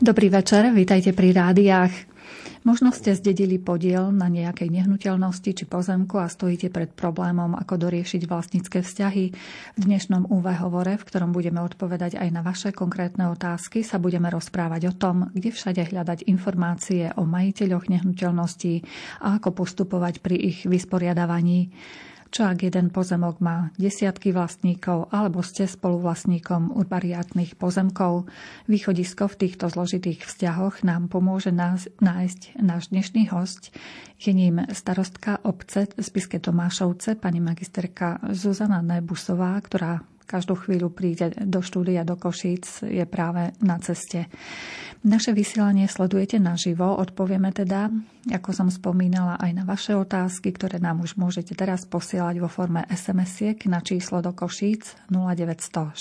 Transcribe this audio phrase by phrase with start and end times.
[0.00, 1.92] Dobrý večer, vítajte pri rádiách.
[2.64, 8.24] Možno ste zdedili podiel na nejakej nehnuteľnosti či pozemku a stojíte pred problémom, ako doriešiť
[8.24, 9.24] vlastnícke vzťahy.
[9.76, 14.32] V dnešnom UV hovore, v ktorom budeme odpovedať aj na vaše konkrétne otázky, sa budeme
[14.32, 18.80] rozprávať o tom, kde všade hľadať informácie o majiteľoch nehnuteľností
[19.20, 21.76] a ako postupovať pri ich vysporiadavaní.
[22.30, 28.30] Čo ak jeden pozemok má desiatky vlastníkov alebo ste spoluvlastníkom urbariátnych pozemkov?
[28.70, 33.74] Východisko v týchto zložitých vzťahoch nám pomôže nás, nájsť náš dnešný host.
[34.22, 41.58] Je ním starostka obce Spiske Tomášovce, pani magisterka Zuzana Nebusová, ktorá každú chvíľu príde do
[41.58, 44.30] štúdia do Košíc, je práve na ceste.
[45.02, 47.90] Naše vysielanie sledujete naživo, odpovieme teda,
[48.30, 52.86] ako som spomínala, aj na vaše otázky, ktoré nám už môžete teraz posielať vo forme
[52.86, 55.98] SMS-iek na číslo do Košíc 0914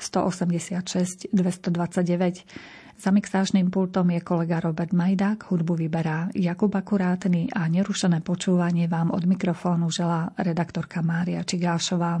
[0.00, 2.90] 186 229.
[3.00, 9.08] Za mixážnym pultom je kolega Robert Majdák, hudbu vyberá Jakub Akurátny a nerušené počúvanie vám
[9.08, 12.20] od mikrofónu želá redaktorka Mária Čigášová.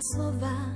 [0.00, 0.69] mír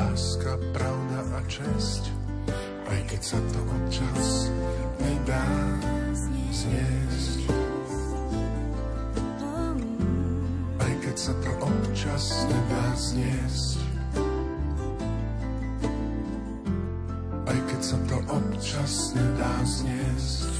[0.00, 2.08] láska, pravda a česť,
[2.88, 4.48] aj keď sa to občas
[4.96, 5.44] nedá
[6.48, 7.40] zniesť.
[10.80, 13.78] Aj keď sa to občas nedá zniesť.
[17.44, 20.52] Aj keď sa to občas nedá zniesť.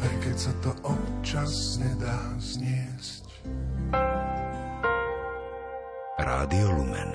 [0.00, 3.24] Aj keď sa to občas nedá zniesť.
[6.24, 7.12] Rádio Lumen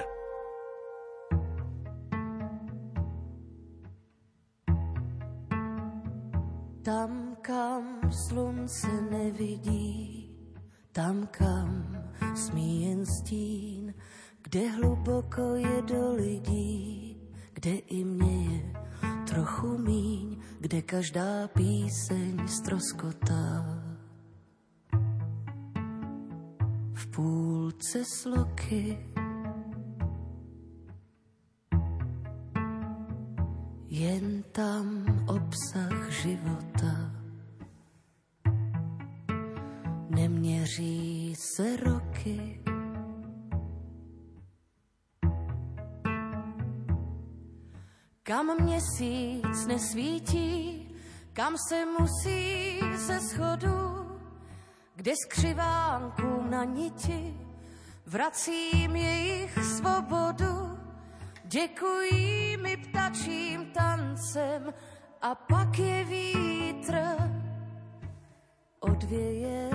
[6.85, 10.29] Tam, kam slunce nevidí,
[10.91, 11.97] tam, kam
[12.35, 13.93] smí jen stín,
[14.41, 17.17] kde hluboko je do lidí,
[17.53, 18.73] kde i mě je
[19.27, 23.78] trochu míň, kde každá píseň stroskotá.
[26.99, 28.97] V půlce sloky
[33.87, 37.11] jen tam obsah života.
[40.09, 42.63] Neměří se roky,
[48.23, 50.87] kam měsíc nesvítí,
[51.33, 53.98] kam se musí ze schodu,
[54.99, 57.37] kde skřivánkům na niti
[58.05, 60.77] vracím jejich svobodu.
[61.43, 64.73] Děkují mi ptačím tancem
[65.21, 66.95] a pak je vítr
[68.79, 69.69] odvěje.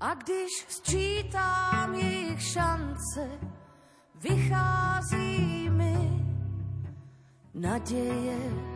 [0.00, 3.28] A když sčítám jejich šance,
[4.14, 6.24] vychází mi
[7.54, 8.74] naděje.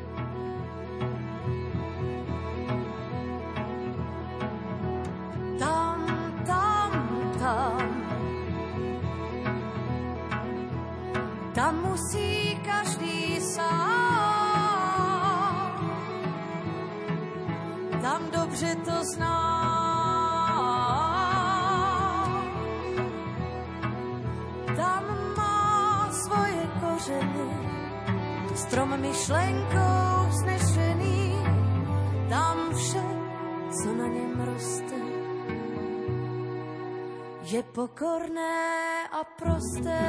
[29.08, 31.32] Myšlenkou vznešený.
[32.28, 33.05] Tam vše,
[33.70, 35.00] co na něm roste,
[37.43, 40.00] je pokorné a prosté.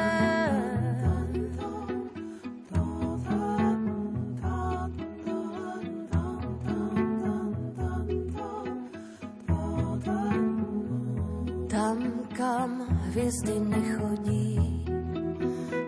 [11.69, 14.85] Tam, kam hvězdy nechodí,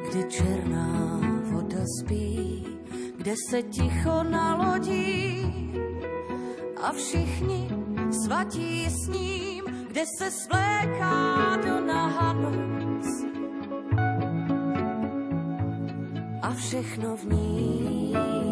[0.10, 1.20] kde černá
[1.52, 2.51] voda spí,
[3.22, 5.46] kde se ticho nalodí
[6.84, 7.70] a všichni
[8.26, 13.06] svatí s ním, kde se svléká do nahanoc
[16.42, 18.51] a všechno v ní.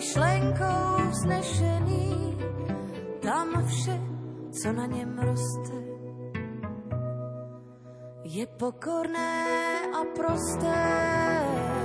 [0.00, 2.36] Myšlenkou vznešený,
[3.20, 4.00] tam vše,
[4.50, 5.76] co na něm roste,
[8.24, 9.44] je pokorné
[9.92, 11.79] a prosté.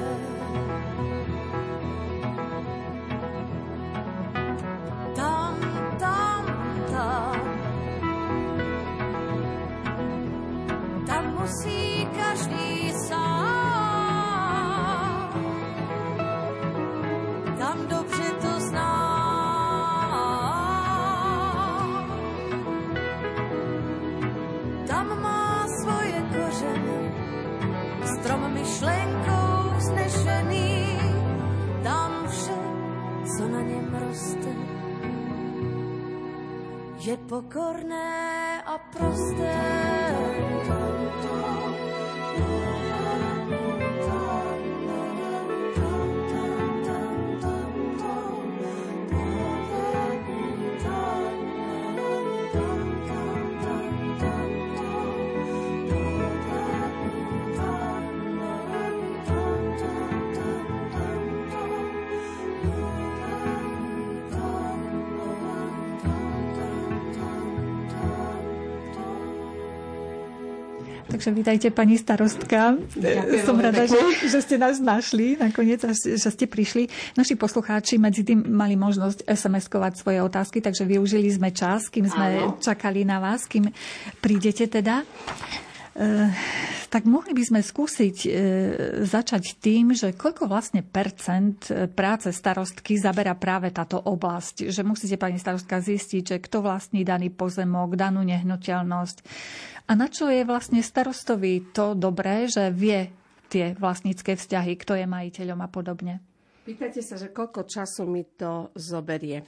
[37.28, 39.65] Pokorné a prosté.
[71.26, 72.78] Takže vítajte pani starostka.
[72.94, 73.98] Ďakujem Som rada, že,
[74.30, 76.86] že ste nás našli nakoniec a že ste prišli.
[77.18, 82.46] Naši poslucháči medzi tým mali možnosť SMS-kovať svoje otázky, takže využili sme čas, kým sme
[82.46, 82.62] Áno.
[82.62, 83.74] čakali na vás, kým
[84.22, 85.02] prídete teda.
[86.86, 88.30] Tak mohli by sme skúsiť e,
[89.04, 94.70] začať tým, že koľko vlastne percent e, práce starostky zabera práve táto oblasť.
[94.70, 99.18] Že musíte, pani starostka, zistiť, že kto vlastní daný pozemok, danú nehnuteľnosť.
[99.86, 103.10] A na čo je vlastne starostovi to dobré, že vie
[103.50, 106.22] tie vlastnícke vzťahy, kto je majiteľom a podobne.
[106.66, 109.46] Pýtate sa, že koľko času mi to zoberie.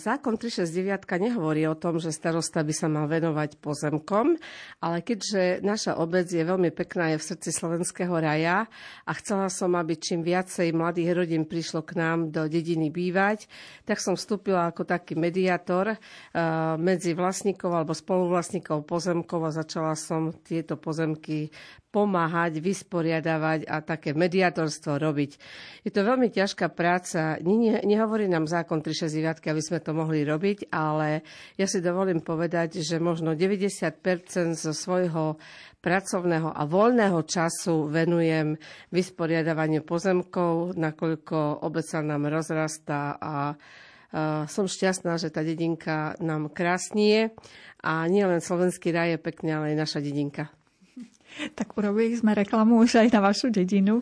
[0.00, 4.40] Zákon 369 nehovorí o tom, že starosta by sa mal venovať pozemkom,
[4.80, 8.64] ale keďže naša obec je veľmi pekná, je v srdci slovenského raja
[9.04, 13.44] a chcela som, aby čím viacej mladých rodín prišlo k nám do dediny bývať,
[13.84, 16.00] tak som vstúpila ako taký mediátor
[16.80, 21.52] medzi vlastníkov alebo spoluvlastníkov pozemkov a začala som tieto pozemky
[21.92, 25.30] pomáhať, vysporiadavať a také mediátorstvo robiť.
[25.80, 27.34] Je to veľmi ťažká práca.
[27.82, 31.26] Nehovorí nám zákon 369, aby sme to mohli robiť, ale
[31.58, 35.42] ja si dovolím povedať, že možno 90% zo svojho
[35.82, 38.54] pracovného a voľného času venujem
[38.94, 43.58] vysporiadavaniu pozemkov, nakoľko obec sa nám rozrastá a
[44.46, 47.34] som šťastná, že tá dedinka nám krásnie
[47.82, 50.48] a nielen slovenský raj je pekný, ale aj naša dedinka.
[51.52, 54.00] Tak urobili sme reklamu už aj na vašu dedinu.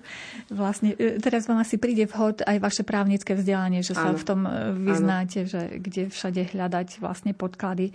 [0.50, 4.19] Vlastne, e, teraz vám asi príde vhod aj vaše právnické vzdelanie, že sa ano.
[4.19, 5.50] v tom e, vyznáte, ano.
[5.50, 7.91] že kde všade hľadať vlastne podklady.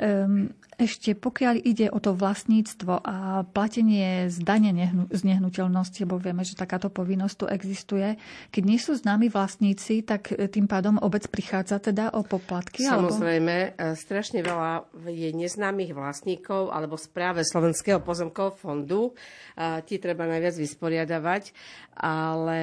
[0.00, 6.18] Um, ešte pokiaľ ide o to vlastníctvo a platenie z dane nehnu, z nehnuteľnosti, lebo
[6.18, 8.18] vieme, že takáto povinnosť tu existuje,
[8.50, 12.82] keď nie sú známi vlastníci, tak e, tým pádom obec prichádza teda o poplatky?
[12.82, 13.94] Samozrejme, alebo...
[13.94, 19.14] strašne veľa je neznámych vlastníkov alebo správe Slovenského pozemkového fondu.
[19.58, 21.52] Tie treba najviac vysporiadavať,
[21.96, 22.62] ale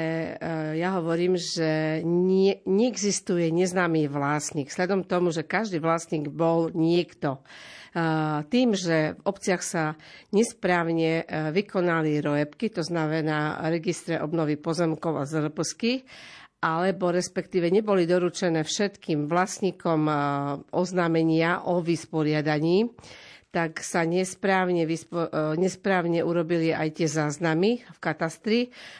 [0.75, 4.73] ja hovorím, že nie, neexistuje neznámy vlastník.
[4.73, 7.39] Sledom tomu, že každý vlastník bol niekto.
[8.49, 9.83] Tým, že v obciach sa
[10.29, 16.05] nesprávne e, vykonali rojebky, to znamená registre obnovy pozemkov a zrpsky,
[16.61, 20.13] alebo respektíve neboli doručené všetkým vlastníkom e,
[20.69, 22.93] oznámenia o vysporiadaní,
[23.49, 28.59] tak sa nesprávne, vyspo, e, nesprávne urobili aj tie záznamy v katastri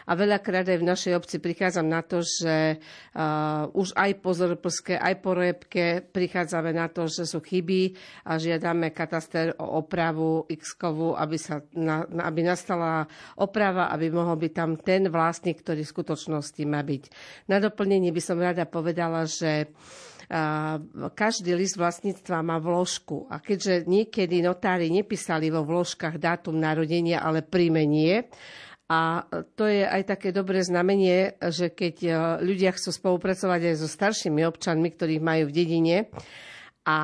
[0.10, 2.82] a veľakrát aj v našej obci prichádzam na to, že
[3.14, 7.94] uh, už aj po zrplske, aj po rojebke prichádzame na to, že sú chyby
[8.26, 13.06] a žiadame kataster o opravu x aby, sa, na, aby nastala
[13.38, 17.04] oprava, aby mohol byť tam ten vlastník, ktorý v skutočnosti má byť.
[17.52, 19.70] Na doplnenie by som rada povedala, že
[21.18, 23.26] každý list vlastníctva má vložku.
[23.34, 28.30] A keďže niekedy notári nepísali vo vložkách dátum narodenia, ale príjmenie,
[28.90, 29.22] a
[29.54, 32.10] to je aj také dobré znamenie, že keď e,
[32.42, 35.98] ľudia chcú spolupracovať aj so staršími občanmi, ktorých majú v dedine,
[36.90, 36.96] a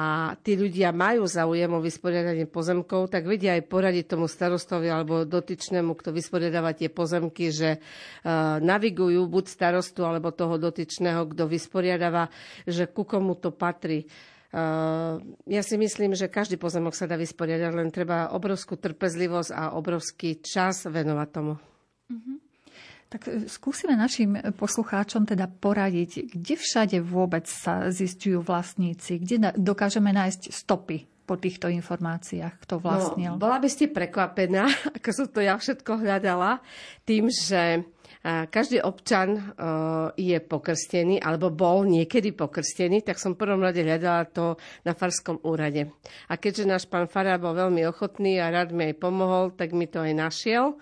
[0.41, 5.93] tí ľudia majú záujem o vysporiadanie pozemkov, tak vedia aj poradiť tomu starostovi alebo dotyčnému,
[5.93, 12.33] kto vysporiadáva tie pozemky, že uh, navigujú buď starostu alebo toho dotyčného, kto vysporiadáva,
[12.65, 14.09] že ku komu to patrí.
[14.49, 19.77] Uh, ja si myslím, že každý pozemok sa dá vysporiadať, len treba obrovskú trpezlivosť a
[19.77, 21.53] obrovský čas venovať tomu.
[22.09, 22.44] Uh-huh.
[23.15, 30.11] Tak e, skúsime našim poslucháčom teda poradiť, kde všade vôbec sa zistujú vlastníci, kde dokážeme
[30.11, 33.39] nájsť stopy po týchto informáciách, kto vlastnil.
[33.39, 34.67] No, bola by ste prekvapená,
[34.99, 36.59] ako som to ja všetko hľadala,
[37.07, 37.87] tým, že
[38.25, 39.53] každý občan
[40.17, 45.93] je pokrstený, alebo bol niekedy pokrstený, tak som prvom rade hľadala to na Farskom úrade.
[46.29, 49.85] A keďže náš pán Fará bol veľmi ochotný a rád mi aj pomohol, tak mi
[49.85, 50.73] to aj našiel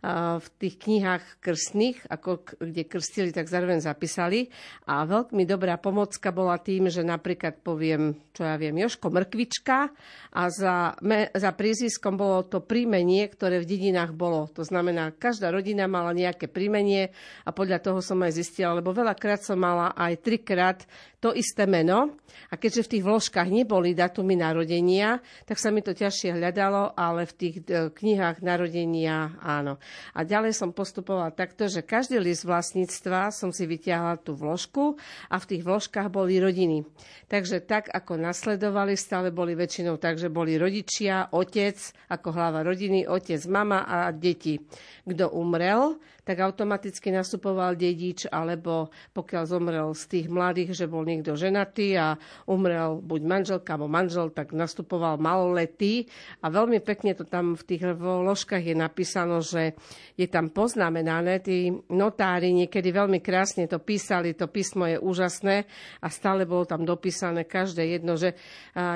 [0.00, 4.48] v tých knihách krstných, ako kde krstili, tak zároveň zapísali.
[4.88, 9.92] A veľmi dobrá pomocka bola tým, že napríklad poviem, čo ja viem, Joško Mrkvička
[10.32, 14.48] a za, me, za prízviskom bolo to príjmenie, ktoré v dedinách bolo.
[14.56, 17.12] To znamená, každá rodina mala nejaké príjmenie
[17.44, 20.80] a podľa toho som aj zistila, lebo veľakrát som mala aj trikrát
[21.20, 22.16] to isté meno
[22.48, 27.28] a keďže v tých vložkách neboli datumy narodenia, tak sa mi to ťažšie hľadalo, ale
[27.28, 29.76] v tých e, knihách narodenia áno.
[30.16, 34.96] A ďalej som postupovala takto, že každý list vlastníctva som si vyťahla tú vložku
[35.28, 36.88] a v tých vložkách boli rodiny.
[37.28, 41.76] Takže tak, ako nasledovali, stále boli väčšinou tak, že boli rodičia, otec
[42.08, 44.56] ako hlava rodiny, otec, mama a deti.
[45.04, 46.00] Kto umrel,
[46.30, 52.14] tak automaticky nastupoval dedič, alebo pokiaľ zomrel z tých mladých, že bol niekto ženatý a
[52.46, 56.06] umrel buď manželka alebo manžel, tak nastupoval maloletý.
[56.38, 59.74] A veľmi pekne to tam v tých ložkách je napísano, že
[60.14, 65.66] je tam poznamenané, tí notári niekedy veľmi krásne to písali, to písmo je úžasné
[65.98, 68.38] a stále bolo tam dopísané každé jedno, že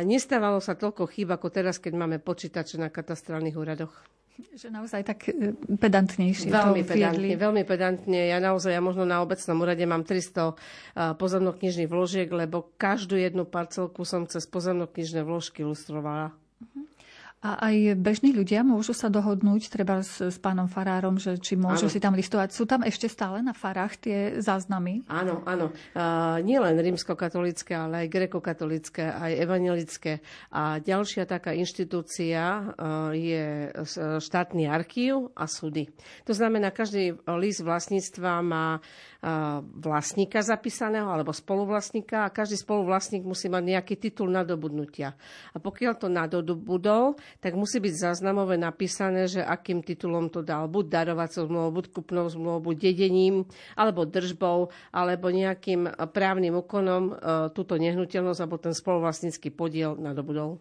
[0.07, 4.24] nestávalo sa toľko chýb ako teraz, keď máme počítače na katastrálnych úradoch.
[4.35, 8.21] Že naozaj tak e, pedantnejšie veľmi pedantne, veľmi pedantne.
[8.31, 14.03] Ja naozaj, ja možno na obecnom úrade mám 300 pozemnoknižných vložiek, lebo každú jednu parcelku
[14.03, 16.35] som cez pozemnoknižné vložky ilustrovala.
[16.35, 16.83] Uh-huh.
[17.45, 21.87] A aj bežní ľudia môžu sa dohodnúť treba s, s pánom farárom, že či môžu
[21.87, 21.93] áno.
[21.93, 22.57] si tam listovať.
[22.57, 25.05] Sú tam ešte stále na farách tie záznamy?
[25.13, 25.69] Áno, áno.
[25.93, 30.25] Uh, nielen rímskokatolické, ale aj grekokatolické, aj evangelické.
[30.57, 33.69] A ďalšia taká inštitúcia uh, je
[34.25, 35.93] štátny archív a súdy.
[36.25, 38.81] To znamená, každý list vlastníctva má
[39.81, 45.17] vlastníka zapísaného alebo spoluvlastníka a každý spoluvlastník musí mať nejaký titul nadobudnutia.
[45.55, 50.69] A pokiaľ to nadobudol, tak musí byť záznamové napísané, že akým titulom to dal.
[50.69, 53.49] Buď darovacou zmluvou, buď kupnou zmluvou, buď dedením,
[53.79, 57.12] alebo držbou, alebo nejakým právnym úkonom e,
[57.55, 60.61] túto nehnuteľnosť alebo ten spoluvlastnícky podiel nadobudol.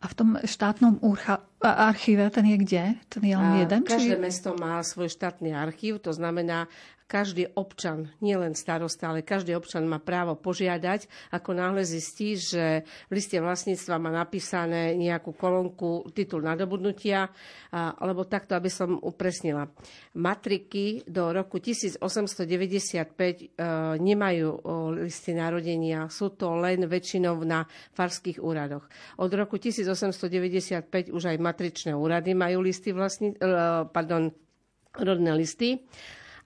[0.00, 2.84] A v tom štátnom úrcha, archíve, ten je kde?
[3.08, 3.80] Ten je len jeden?
[3.84, 4.20] Každé či...
[4.20, 6.68] mesto má svoj štátny archív, to znamená,
[7.04, 11.06] každý občan, nielen starosta, ale každý občan má právo požiadať,
[11.36, 12.82] ako náhle zistí, že
[13.12, 17.28] v liste vlastníctva má napísané nejakú kolónku titul nadobudnutia,
[17.74, 19.68] alebo takto, aby som upresnila.
[20.16, 23.46] Matriky do roku 1895 e,
[24.00, 24.48] nemajú
[24.96, 28.88] listy narodenia, sú to len väčšinou na farských úradoch.
[29.20, 33.36] Od roku 1895 už aj matričné úrady majú listy vlastní, e,
[33.92, 34.32] pardon,
[34.94, 35.82] rodné listy.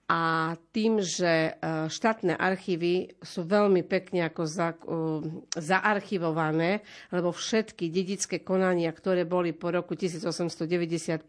[0.09, 5.21] A tým, že e, štátne archívy sú veľmi pekne ako za, uh,
[5.53, 6.81] zaarchivované,
[7.13, 11.29] lebo všetky dedické konania, ktoré boli po roku 1895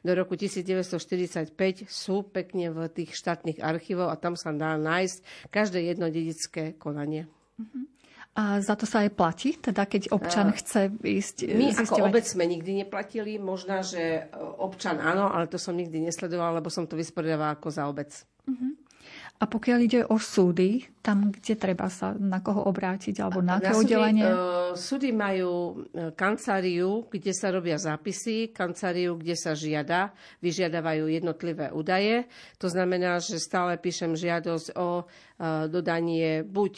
[0.00, 1.52] do roku 1945,
[1.84, 7.28] sú pekne v tých štátnych archívoch a tam sa dá nájsť každé jedno dedické konanie.
[7.60, 7.93] Uh-huh.
[8.34, 9.54] A za to sa aj platí?
[9.54, 11.86] Teda keď občan uh, chce ísť My zisťovať...
[11.86, 13.38] ako obec sme nikdy neplatili.
[13.38, 14.26] Možná, že
[14.58, 18.10] občan áno, ale to som nikdy nesledovala, lebo som to vysporiadávala ako za obec.
[18.50, 18.74] Uh-huh.
[19.44, 23.76] A pokiaľ ide o súdy, tam, kde treba sa na koho obrátiť, alebo na aké
[23.76, 24.24] oddelenie?
[24.24, 31.68] Uh, súdy majú e, kanceláriu, kde sa robia zápisy, kanceláriu, kde sa žiada, vyžiadavajú jednotlivé
[31.76, 32.24] údaje.
[32.56, 35.06] To znamená, že stále píšem žiadosť o uh,
[35.68, 36.72] dodanie buď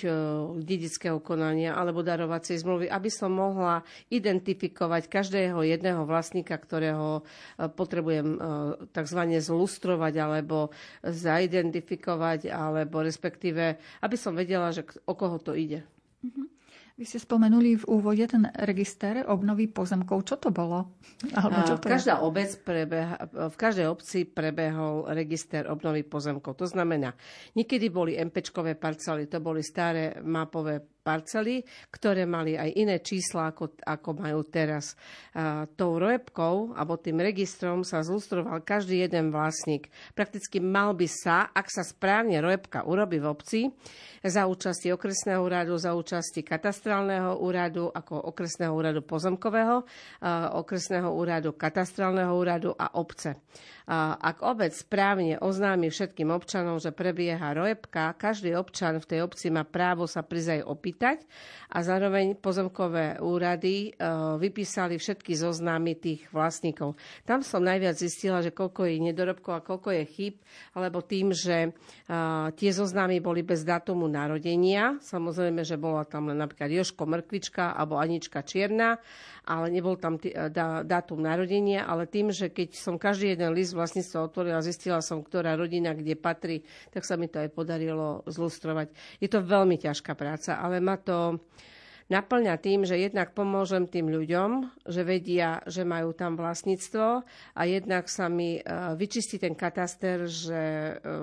[0.65, 7.21] dedického konania, alebo darovacej zmluvy, aby som mohla identifikovať každého jedného vlastníka, ktorého
[7.77, 8.41] potrebujem
[8.97, 9.21] tzv.
[9.45, 10.73] zlustrovať alebo
[11.05, 15.85] zaidentifikovať alebo respektíve, aby som vedela, že o koho to ide.
[16.25, 16.57] Mm-hmm.
[16.97, 20.25] Vy ste spomenuli v úvode ten register obnovy pozemkov.
[20.25, 20.97] Čo to bolo?
[21.37, 23.21] Alebo čo to Každá obec prebeha,
[23.53, 26.57] v každej obci prebehol register obnovy pozemkov.
[26.57, 27.13] To znamená,
[27.53, 31.63] niekedy boli MPčkové parcely, to boli staré mapové parcely,
[31.95, 34.99] ktoré mali aj iné čísla, ako, ako majú teraz.
[35.39, 39.87] A, tou rojebkou, alebo tým registrom sa zlustroval každý jeden vlastník.
[40.19, 43.61] Prakticky mal by sa, ak sa správne rojebka urobí v obci,
[44.27, 49.87] za účasti okresného úradu, za účasti katastrálneho úradu, ako okresného úradu pozemkového,
[50.59, 53.39] okresného úradu, katastrálneho úradu a obce.
[54.19, 59.63] Ak obec správne oznámi všetkým občanom, že prebieha rojebka, každý občan v tej obci má
[59.63, 60.95] právo sa prizaj opýtať
[61.67, 64.03] a zároveň pozemkové úrady e,
[64.39, 66.95] vypísali všetky zoznámy tých vlastníkov.
[67.27, 70.35] Tam som najviac zistila, že koľko je nedorobkov a koľko je chyb,
[70.79, 71.71] alebo tým, že e,
[72.55, 74.97] tie zoznámy boli bez datumu narodenia.
[75.03, 79.03] Samozrejme, že bola tam napríklad Joško Mrkvička alebo Anička Čierna,
[79.47, 83.75] ale nebol tam tý, dá, dátum narodenia, ale tým, že keď som každý jeden list
[83.75, 88.91] vlastníctva otvorila, zistila som, ktorá rodina kde patrí, tak sa mi to aj podarilo zlustrovať.
[89.23, 91.43] Je to veľmi ťažká práca, ale má to
[92.07, 98.07] naplňa tým, že jednak pomôžem tým ľuďom, že vedia, že majú tam vlastníctvo a jednak
[98.07, 98.63] sa mi e,
[98.95, 101.19] vyčistí ten kataster, že e,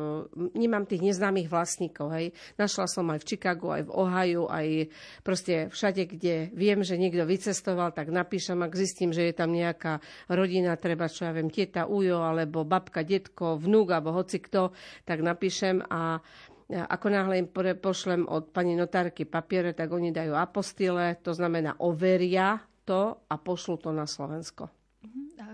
[0.59, 2.11] nemám tých neznámych vlastníkov.
[2.11, 2.35] Hej.
[2.59, 4.67] Našla som aj v Chicagu, aj v Ohio, aj
[5.23, 10.03] proste všade, kde viem, že niekto vycestoval, tak napíšem, ak zistím, že je tam nejaká
[10.27, 14.75] rodina, treba, čo ja viem, tieta, ujo, alebo babka, detko, vnúk, alebo hoci kto,
[15.07, 16.19] tak napíšem a
[16.71, 17.47] ako náhle im
[17.81, 23.77] pošlem od pani notárky papiere, tak oni dajú apostile, to znamená overia to a pošlu
[23.79, 24.82] to na Slovensko.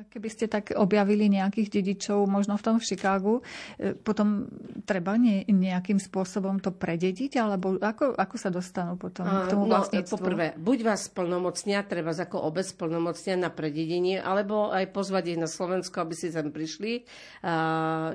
[0.08, 3.36] Keby ste tak objavili nejakých dedičov, možno v tom v Chicagu,
[3.76, 4.48] e, potom
[4.88, 9.84] treba ne, nejakým spôsobom to predediť, alebo ako, ako sa dostanú potom k tomu no,
[10.10, 15.48] Poprvé, buď vás plnomocnia, treba ako obec plnomocnia na prededenie, alebo aj pozvať ich na
[15.48, 17.04] Slovensko, aby si tam prišli.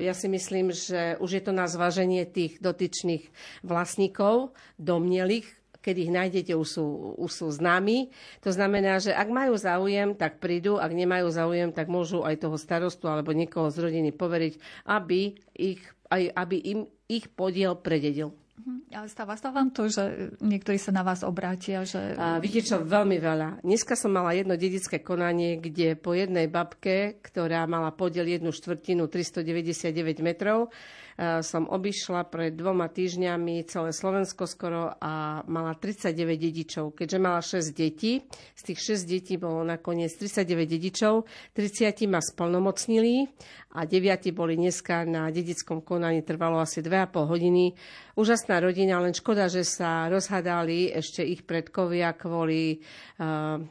[0.01, 3.29] Ja si myslím, že už je to na zváženie tých dotyčných
[3.65, 6.87] vlastníkov, domnelých, keď ich nájdete, už sú,
[7.21, 8.09] už sú známi.
[8.41, 12.57] To znamená, že ak majú záujem, tak prídu, ak nemajú záujem, tak môžu aj toho
[12.57, 14.57] starostu alebo niekoho z rodiny poveriť,
[14.89, 18.33] aby, ich, aj, aby im ich podiel prededil.
[18.55, 18.97] Mhm.
[18.97, 21.85] Ale stáva sa vám to, že niektorí sa na vás obrátia?
[21.85, 22.17] Že...
[22.17, 23.61] A, viete čo, veľmi veľa.
[23.61, 29.11] Dneska som mala jedno dedické konanie, kde po jednej babke, ktorá mala podiel jednu štvrtinu
[29.11, 30.73] 399 metrov,
[31.19, 36.85] som obišla pred dvoma týždňami celé Slovensko skoro a mala 39 dedičov.
[36.99, 38.27] Keďže mala 6 detí,
[38.59, 41.15] z tých 6 detí bolo nakoniec 39 dedičov,
[41.55, 43.31] 30 ma splnomocnili
[43.79, 47.79] a 9 boli dneska na dedickom konaní, trvalo asi 2,5 hodiny.
[48.19, 52.83] Úžasná rodina, len škoda, že sa rozhadali ešte ich predkovia kvôli
[53.19, 53.63] uh,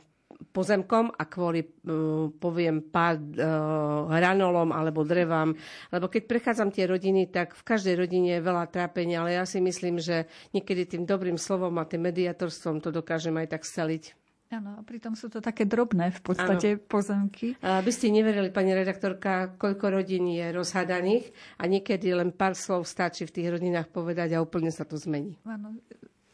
[0.52, 5.56] pozemkom a kvôli, uh, poviem, pár uh, hranolom alebo drevám.
[5.94, 9.64] Lebo keď prechádzam tie rodiny, tak v každej rodine je veľa trápenia, ale ja si
[9.64, 14.24] myslím, že niekedy tým dobrým slovom a tým mediatorstvom to dokážem aj tak sceliť.
[14.54, 16.86] Áno, a pritom sú to také drobné v podstate ano.
[16.86, 17.58] pozemky.
[17.58, 23.26] Aby ste neverili, pani redaktorka, koľko rodín je rozhadaných a niekedy len pár slov stačí
[23.26, 25.42] v tých rodinách povedať a úplne sa to zmení.
[25.50, 25.74] Áno,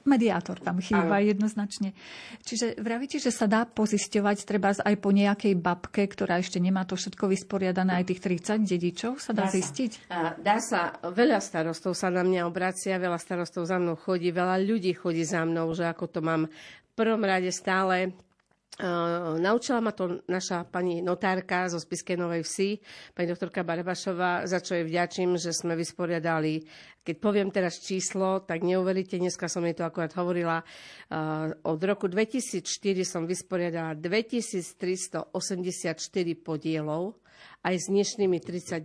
[0.10, 1.30] mediátor tam chýba Áno.
[1.30, 1.93] jednoznačne.
[2.41, 6.98] Čiže vravíte, že sa dá pozisťovať treba aj po nejakej babke, ktorá ešte nemá to
[6.98, 9.91] všetko vysporiadané, aj tých 30 dedičov sa dá, dá zistiť?
[10.10, 10.34] Sa.
[10.41, 10.82] Dá sa.
[11.06, 15.45] Veľa starostov sa na mňa obracia, veľa starostov za mnou chodí, veľa ľudí chodí za
[15.45, 18.12] mnou, že ako to mám v prvom rade stále
[19.39, 22.79] naučila ma to naša pani notárka zo Spiskej Novej Vsi,
[23.12, 26.63] pani doktorka Barbašová, za čo jej vďačím, že sme vysporiadali,
[27.03, 30.63] keď poviem teraz číslo, tak neuveríte, dneska som jej to akorát hovorila,
[31.67, 32.63] od roku 2004
[33.03, 35.27] som vysporiadala 2384
[36.39, 37.19] podielov,
[37.67, 38.79] aj s dnešnými 39,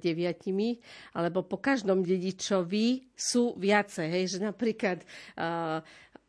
[1.14, 4.06] alebo po každom dedičovi sú viacej.
[4.10, 5.06] Hej, že napríklad,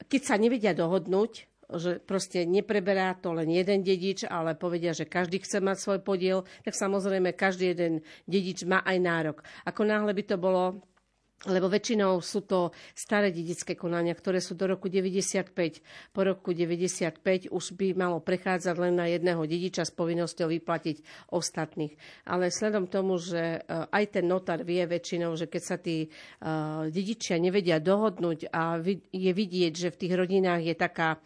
[0.06, 5.42] keď sa nevedia dohodnúť, že proste nepreberá to len jeden dedič, ale povedia, že každý
[5.42, 7.94] chce mať svoj podiel, tak samozrejme každý jeden
[8.30, 9.38] dedič má aj nárok.
[9.66, 10.82] Ako náhle by to bolo
[11.44, 15.52] lebo väčšinou sú to staré dedické konania, ktoré sú do roku 95.
[16.10, 21.94] Po roku 95 už by malo prechádzať len na jedného dediča s povinnosťou vyplatiť ostatných.
[22.26, 26.88] Ale sledom tomu, že e, aj ten notár vie väčšinou, že keď sa tí uh,
[26.90, 28.80] dedičia nevedia dohodnúť a
[29.12, 31.20] je vidieť, že v tých rodinách je taká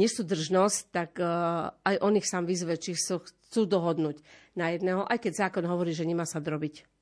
[0.00, 4.22] nesúdržnosť, tak uh, aj on ich sám vyzve, či chcú dohodnúť
[4.54, 6.99] na jedného, aj keď zákon hovorí, že nemá sa drobiť.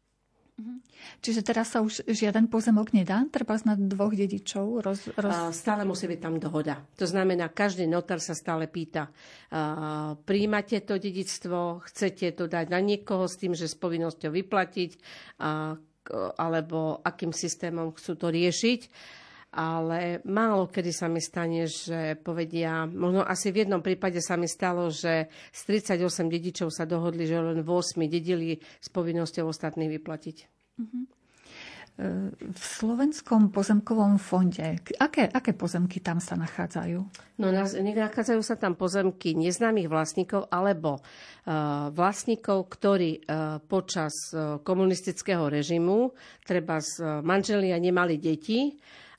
[0.58, 0.82] Mhm.
[1.22, 3.22] Čiže teraz sa už žiaden pozemok nedá?
[3.30, 4.82] Treba na dvoch dedičov?
[4.82, 5.54] Roz, roz...
[5.54, 6.82] Stále musí byť tam dohoda.
[6.98, 9.06] To znamená, každý notár sa stále pýta,
[10.26, 14.90] príjmate to dedictvo, chcete to dať na niekoho s tým, že s povinnosťou vyplatiť,
[16.38, 18.80] alebo akým systémom chcú to riešiť
[19.48, 24.44] ale málo kedy sa mi stane, že povedia, možno asi v jednom prípade sa mi
[24.44, 30.36] stalo, že z 38 dedičov sa dohodli, že len 8 dedili s povinnosťou ostatných vyplatiť.
[30.78, 31.04] Uh-huh.
[31.98, 36.98] V slovenskom pozemkovom fonde, aké, aké pozemky tam sa nachádzajú?
[37.42, 45.50] No, nachádzajú sa tam pozemky neznámych vlastníkov alebo uh, vlastníkov, ktorí uh, počas uh, komunistického
[45.50, 46.14] režimu,
[46.46, 48.78] treba z manželia nemali deti,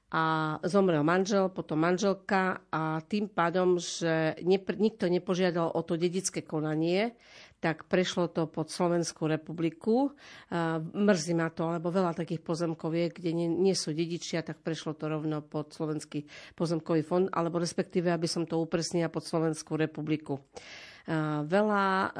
[0.10, 7.13] a zomrel manžel, potom manželka a tým pádom, že nikto nepožiadal o to dedické konanie,
[7.60, 10.15] tak prešlo to pod Slovenskú republiku.
[10.95, 14.95] Mrzí ma to, lebo veľa takých pozemkov je, kde nie, nie sú dedičia, tak prešlo
[14.95, 20.39] to rovno pod Slovenský pozemkový fond, alebo respektíve, aby som to upresnila, pod Slovenskú republiku
[21.45, 22.13] veľa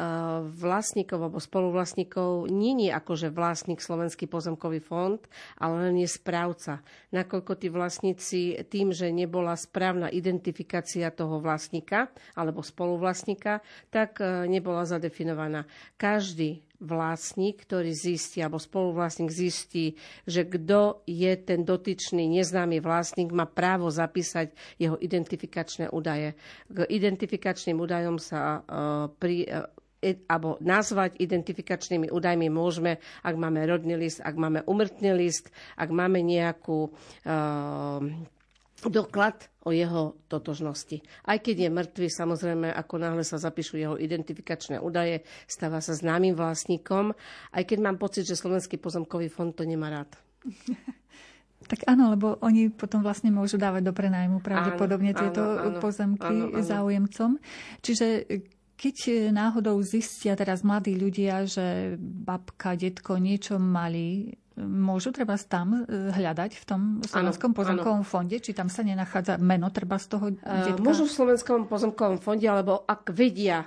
[0.50, 5.22] vlastníkov alebo spoluvlastníkov je akože vlastník Slovenský pozemkový fond,
[5.62, 6.82] ale len je správca.
[7.14, 13.62] Nakoľko tí vlastníci tým, že nebola správna identifikácia toho vlastníka alebo spoluvlastníka,
[13.94, 15.70] tak e, nebola zadefinovaná.
[16.00, 23.44] Každý vlastník, ktorý zistí, alebo spoluvlastník zistí, že kto je ten dotyčný neznámy vlastník, má
[23.44, 26.40] právo zapísať jeho identifikačné údaje.
[26.72, 29.68] K identifikačným údajom sa uh, pri, uh,
[30.32, 36.24] alebo nazvať identifikačnými údajmi môžeme, ak máme rodný list, ak máme umrtný list, ak máme
[36.24, 38.00] nejakú uh,
[38.88, 41.04] doklad o jeho totožnosti.
[41.28, 46.32] Aj keď je mŕtvy, samozrejme, ako náhle sa zapíšu jeho identifikačné údaje, stáva sa známym
[46.32, 47.12] vlastníkom,
[47.52, 50.16] aj keď mám pocit, že Slovenský pozemkový fond to nemá rád.
[51.60, 56.24] Tak áno, lebo oni potom vlastne môžu dávať do prenajmu pravdepodobne áno, tieto áno, pozemky
[56.24, 56.64] áno, áno.
[56.64, 57.36] záujemcom.
[57.84, 58.08] Čiže
[58.80, 66.12] keď náhodou zistia teraz mladí ľudia, že babka, detko niečo mali, môžu treba tam e,
[66.12, 68.08] hľadať v tom Slovenskom pozemkovom ano.
[68.08, 68.38] fonde?
[68.38, 70.84] Či tam sa nenachádza meno treba z toho detka?
[70.84, 73.64] Môžu v Slovenskom pozemkovom fonde, alebo ak vedia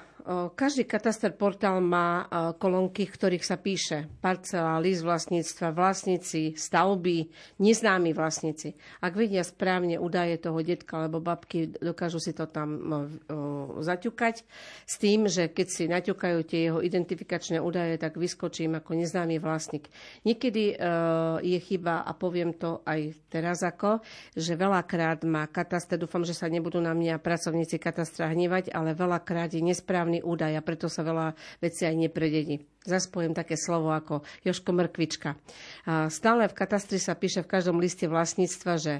[0.54, 7.26] každý kataster portál má kolónky, v ktorých sa píše parcela, list vlastníctva, vlastníci, stavby,
[7.58, 8.78] neznámi vlastníci.
[9.02, 12.78] Ak vedia správne údaje toho detka alebo babky, dokážu si to tam
[13.82, 14.46] zaťukať
[14.86, 19.90] s tým, že keď si naťukajú tie jeho identifikačné údaje, tak vyskočím ako neznámy vlastník.
[20.22, 20.78] Niekedy
[21.42, 23.98] je chyba, a poviem to aj teraz ako,
[24.38, 29.50] že veľakrát má kataster, dúfam, že sa nebudú na mňa pracovníci katastra hnevať, ale veľakrát
[29.50, 31.32] je nesprávny správny údaj a preto sa veľa
[31.64, 32.60] vecí aj neprededí.
[32.84, 35.40] Zaspojem také slovo ako Joško Mrkvička.
[36.12, 38.94] Stále v katastri sa píše v každom liste vlastníctva, že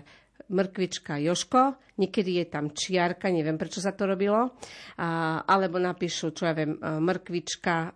[0.49, 4.57] mrkvička Joško, niekedy je tam čiarka, neviem prečo sa to robilo,
[4.99, 7.91] a, alebo napíšu, čo ja viem, mrkvička e,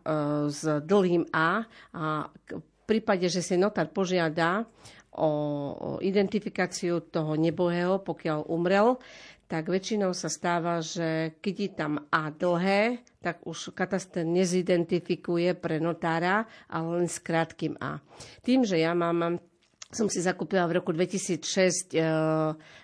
[0.53, 4.63] s dlhým A a v prípade, že si notár požiada
[5.11, 5.31] o,
[5.75, 9.01] o identifikáciu toho nebohého, pokiaľ umrel,
[9.47, 15.79] tak väčšinou sa stáva, že keď je tam A dlhé, tak už kataster nezidentifikuje pre
[15.79, 18.03] notára, ale len s krátkým A.
[18.43, 19.39] Tým, že ja mám
[19.87, 22.03] som si zakúpila v roku 2006 e,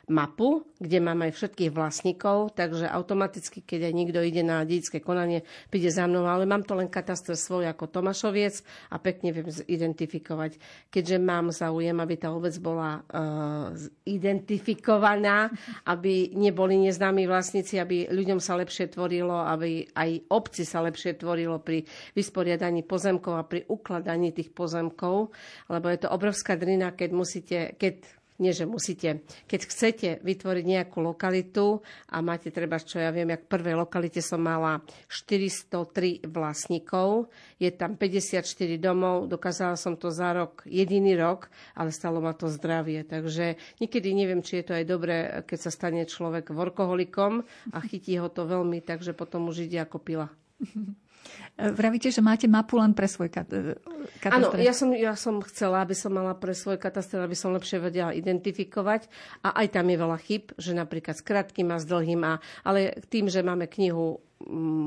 [0.06, 5.42] mapu, kde mám aj všetkých vlastníkov, takže automaticky, keď aj niekto ide na dedické konanie,
[5.66, 8.62] príde za mnou, ale mám to len kataster svoj ako Tomášoviec
[8.94, 10.62] a pekne viem identifikovať.
[10.94, 15.50] Keďže mám záujem, aby tá obec bola e, identifikovaná,
[15.90, 21.58] aby neboli neznámi vlastníci, aby ľuďom sa lepšie tvorilo, aby aj obci sa lepšie tvorilo
[21.58, 21.82] pri
[22.14, 25.34] vysporiadaní pozemkov a pri ukladaní tých pozemkov,
[25.66, 28.04] lebo je to obrovská drina, keď musíte, keď
[28.42, 29.22] nie, že musíte.
[29.46, 31.78] Keď chcete vytvoriť nejakú lokalitu
[32.10, 37.30] a máte treba, čo ja viem, jak v prvej lokalite som mala 403 vlastníkov,
[37.62, 38.42] je tam 54
[38.82, 43.06] domov, dokázala som to za rok, jediný rok, ale stalo ma to zdravie.
[43.06, 48.18] Takže niekedy neviem, či je to aj dobré, keď sa stane človek workoholikom a chytí
[48.18, 50.26] ho to veľmi, takže potom už ide ako pila.
[51.52, 53.76] Vravíte, že máte mapu len pre svoj kataster.
[54.24, 57.78] Áno, ja som, ja som chcela, aby som mala pre svoj kataster, aby som lepšie
[57.78, 59.06] vedela identifikovať.
[59.44, 62.96] A aj tam je veľa chyb, že napríklad s krátkým a s dlhým a, ale
[63.12, 64.18] tým, že máme knihu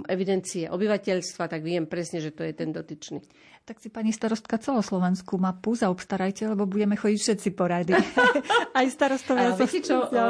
[0.05, 3.23] evidencie obyvateľstva, tak viem presne, že to je ten dotyčný.
[3.65, 7.97] Tak si pani starostka celoslovenskú mapu zaobstarajte, lebo budeme chodiť všetci po rady.
[8.77, 9.57] Aj starostovia.
[9.57, 10.21] viete čo, o,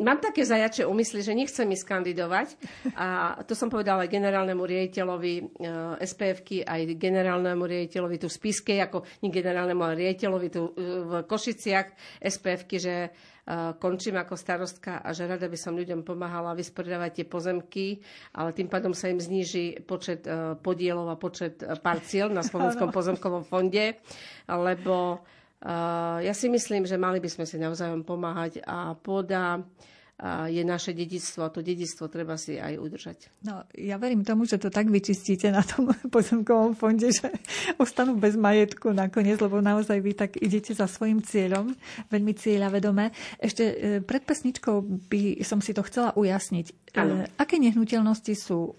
[0.00, 2.56] mám také zajače úmysly, že nechcem ísť kandidovať.
[2.96, 5.44] A to som povedala aj generálnemu riaditeľovi e,
[6.00, 11.12] SPF-ky, aj generálnemu riaditeľovi tu v Spiske, ako nie generálnemu, ale riaditeľovi tu e, v
[11.28, 11.86] Košiciach
[12.24, 12.94] SPF-ky, že
[13.78, 17.86] končím ako starostka a že rada by som ľuďom pomáhala vysporiadavať tie pozemky,
[18.34, 22.90] ale tým pádom sa im zníži počet e, podielov a počet e, parciel na Slovenskom
[22.90, 24.02] pozemkovom fonde,
[24.50, 25.22] lebo
[26.20, 29.64] ja si myslím, že mali by sme si navzájom pomáhať a pôda
[30.48, 33.18] je naše dedictvo a to dedictvo treba si aj udržať.
[33.44, 37.28] No, ja verím tomu, že to tak vyčistíte na tom pozemkovom fonde, že
[37.82, 41.76] ostanú bez majetku nakoniec, lebo naozaj vy tak idete za svojim cieľom,
[42.08, 43.12] veľmi cieľavedomé.
[43.36, 46.96] Ešte e, pred pesničkou by som si to chcela ujasniť.
[46.96, 47.28] Ano.
[47.28, 48.72] E, aké nehnuteľnosti sú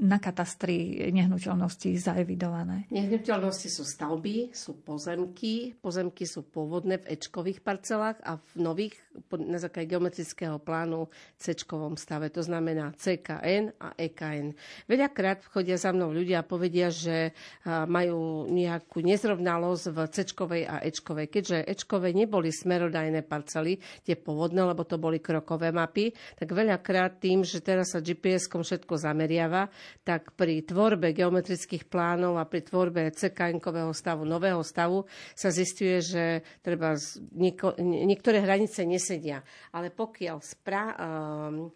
[0.00, 2.88] na katastri nehnuteľnosti zaevidované?
[2.88, 5.76] Nehnuteľnosti sú stavby, sú pozemky.
[5.76, 8.96] Pozemky sú pôvodné v Ečkových parcelách a v nových
[9.36, 11.52] na základe geometrického plánu c
[12.00, 12.32] stave.
[12.32, 14.56] To znamená CKN a EKN.
[14.88, 17.36] Veľakrát chodia za mnou ľudia a povedia, že
[17.68, 20.18] majú nejakú nezrovnalosť v c
[20.64, 21.28] a Ečkovej.
[21.28, 27.44] Keďže Ečkové neboli smerodajné parcely, tie pôvodné, lebo to boli krokové mapy, tak veľakrát tým,
[27.44, 29.68] že teraz sa GPS-kom všetko zameriava,
[30.02, 36.24] tak pri tvorbe geometrických plánov a pri tvorbe CKN-kového stavu, nového stavu sa zistuje, že
[36.64, 36.96] treba
[37.36, 39.42] nieko, niektoré hranice nesedia.
[39.70, 41.70] Ale pokiaľ spra- um,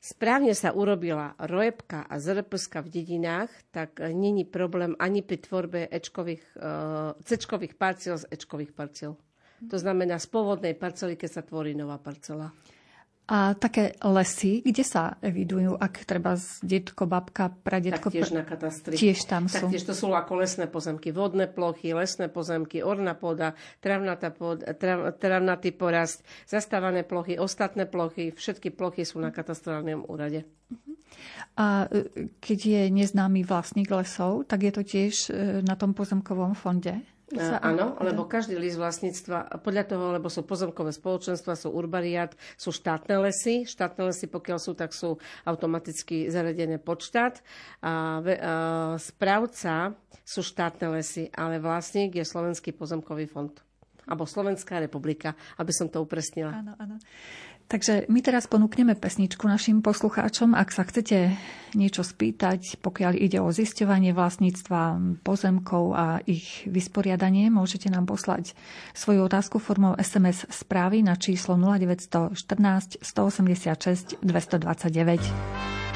[0.00, 6.44] správne sa urobila rojebka a zrpska v dedinách, tak není problém ani pri tvorbe ečkových,
[6.60, 9.18] uh, cečkových parciel z ečkových parciel.
[9.56, 12.52] To znamená z pôvodnej parcely, keď sa tvorí nová parcela.
[13.26, 18.14] A také lesy, kde sa evidujú, ak treba z detko, babka, pradetko...
[18.14, 18.94] Taktiež na katastri.
[18.94, 19.66] Tiež tam sú.
[19.66, 25.18] Taktiež to sú ako lesné pozemky, vodné plochy, lesné pozemky, orná pôda, travnatá pod, trav,
[25.18, 30.46] travnatý porast, zastávané plochy, ostatné plochy, všetky plochy sú na katastrálnom úrade.
[31.58, 36.54] A e, keď je neznámy vlastník lesov, tak je to tiež e, na tom pozemkovom
[36.54, 37.02] fonde?
[37.26, 42.70] Sa, áno, lebo každý list vlastníctva, podľa toho, lebo sú pozemkové spoločenstva, sú urbariát, sú
[42.70, 43.66] štátne lesy.
[43.66, 47.42] Štátne lesy, pokiaľ sú, tak sú automaticky zaradené pod štát.
[47.82, 48.54] A, a
[49.02, 53.50] správca sú štátne lesy, ale vlastník je Slovenský pozemkový fond.
[54.06, 56.62] Alebo Slovenská republika, aby som to upresnila.
[56.62, 56.94] Áno, áno.
[57.66, 60.54] Takže my teraz ponúkneme pesničku našim poslucháčom.
[60.54, 61.34] Ak sa chcete
[61.74, 68.54] niečo spýtať, pokiaľ ide o zisťovanie vlastníctva pozemkov a ich vysporiadanie, môžete nám poslať
[68.94, 75.95] svoju otázku formou SMS správy na číslo 0914 186 229.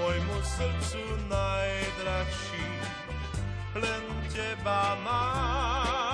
[0.00, 2.68] môjmu srdcu najdrahší,
[3.80, 6.05] len teba mám.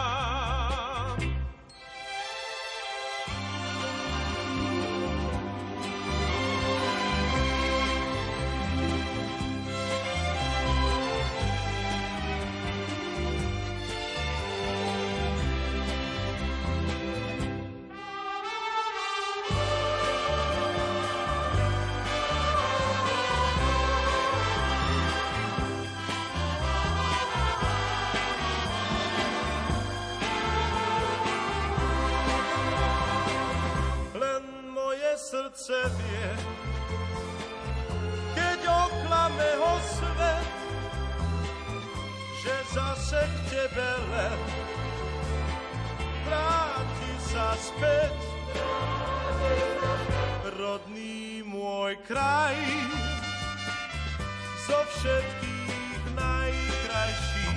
[54.92, 57.48] Všetkých najkrajší,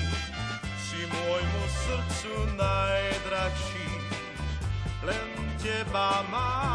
[0.80, 3.89] si môjmu srdcu najdrahší,
[5.04, 6.74] len teba mám.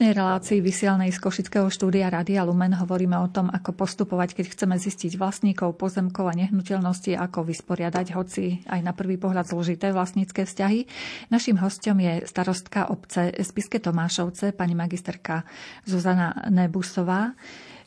[0.00, 4.80] Dnešnej relácii vysielnej z Košického štúdia Radia Lumen hovoríme o tom, ako postupovať, keď chceme
[4.80, 10.88] zistiť vlastníkov pozemkov a nehnuteľnosti, ako vysporiadať, hoci aj na prvý pohľad zložité vlastnícke vzťahy.
[11.28, 15.44] Naším hostom je starostka obce Spiske Tomášovce, pani magisterka
[15.84, 17.36] Zuzana Nebusová.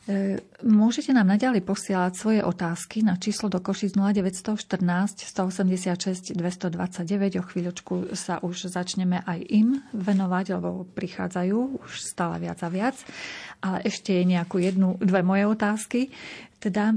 [0.04, 7.40] E, môžete nám naďalej posielať svoje otázky na číslo do Košic 0914 186 229.
[7.40, 12.96] O chvíľočku sa už začneme aj im venovať, lebo prichádzajú už stále viac a viac.
[13.64, 16.12] Ale ešte je nejakú jednu, dve moje otázky.
[16.60, 16.92] Teda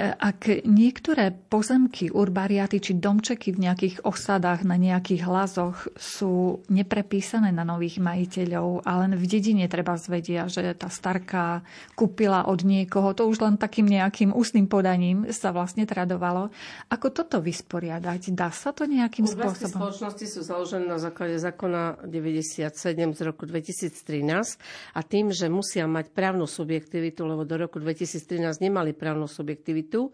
[0.00, 7.68] ak niektoré pozemky, urbariaty či domčeky v nejakých osadách na nejakých hlazoch sú neprepísané na
[7.68, 11.60] nových majiteľov a len v dedine treba zvedia, že tá starka
[12.00, 16.48] kúpila od niekoho, to už len takým nejakým ústnym podaním sa vlastne tradovalo.
[16.88, 18.32] Ako toto vysporiadať?
[18.32, 19.84] Dá sa to nejakým Urbárske spôsobom?
[19.84, 22.72] spoločnosti sú založené na základe zákona 97
[23.12, 28.96] z roku 2013 a tým, že musia mať právnu subjektivitu, lebo do roku 2013 nemali
[28.96, 30.12] právnu subjektivitu, subjektivitu.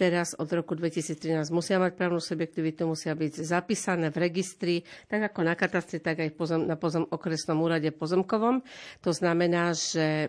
[0.00, 5.44] Teraz od roku 2013 musia mať právnu subjektivitu, musia byť zapísané v registri, tak ako
[5.44, 8.64] na katastri, tak aj pozem, na pozem, okresnom úrade pozemkovom.
[9.04, 10.28] To znamená, že e,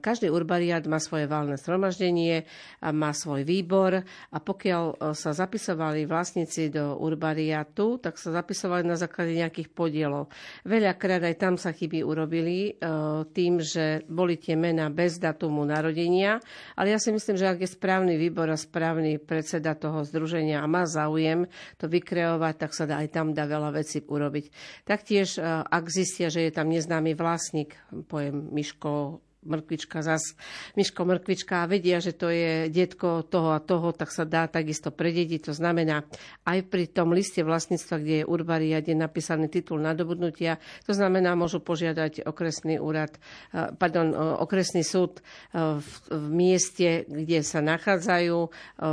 [0.00, 2.48] každý urbariát má svoje valné zhromaždenie,
[2.80, 4.00] má svoj výbor
[4.32, 10.32] a pokiaľ e, sa zapisovali vlastníci do urbariatu, tak sa zapisovali na základe nejakých podielov.
[10.64, 12.88] Veľakrát aj tam sa chyby urobili e,
[13.28, 16.40] tým, že boli tie mená bez datumu narodenia,
[16.80, 20.70] ale ja si myslím, že ak je správny výbor a správny predseda toho združenia a
[20.70, 21.50] má záujem
[21.80, 24.44] to vykreovať, tak sa dá aj tam dá veľa vecí urobiť.
[24.86, 27.74] Taktiež, e, ak zistia, že je tam neznámy vlastník,
[28.06, 30.34] pojem Miško mrkvička zas,
[30.78, 34.94] Miško mrkvička a vedia, že to je detko toho a toho, tak sa dá takisto
[34.94, 35.50] predediť.
[35.50, 36.06] To znamená,
[36.46, 41.58] aj pri tom liste vlastníctva, kde je urbariad, je napísaný titul nadobudnutia, to znamená, môžu
[41.58, 43.18] požiadať okresný úrad,
[43.52, 48.50] eh, pardon, okresný súd eh, v, v mieste, kde sa nachádzajú eh,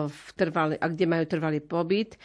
[0.09, 2.17] v trvalý, a kde majú trvalý pobyt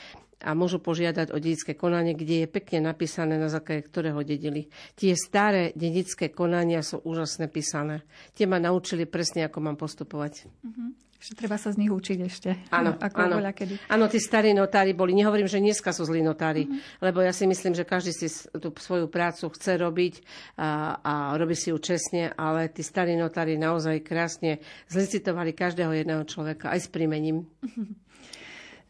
[0.44, 4.68] a môžu požiadať o dedické konanie, kde je pekne napísané, na základe ktorého dedili.
[4.92, 8.04] Tie staré dedické konania sú úžasne písané.
[8.36, 10.44] Tie ma naučili presne, ako mám postupovať.
[10.44, 10.92] Uh-huh.
[11.24, 12.52] Že treba sa z nich učiť ešte.
[12.68, 13.40] Áno, ako áno.
[13.40, 13.88] kedy.
[13.88, 15.16] áno, tí starí notári boli.
[15.16, 17.00] Nehovorím, že dneska sú zlí notári, uh-huh.
[17.00, 20.14] lebo ja si myslím, že každý si tú svoju prácu chce robiť
[20.60, 24.60] a, a robí si ju čestne, ale tí starí notári naozaj krásne
[24.92, 27.48] zlicitovali každého jedného človeka aj s prímením.
[27.64, 27.88] Uh-huh.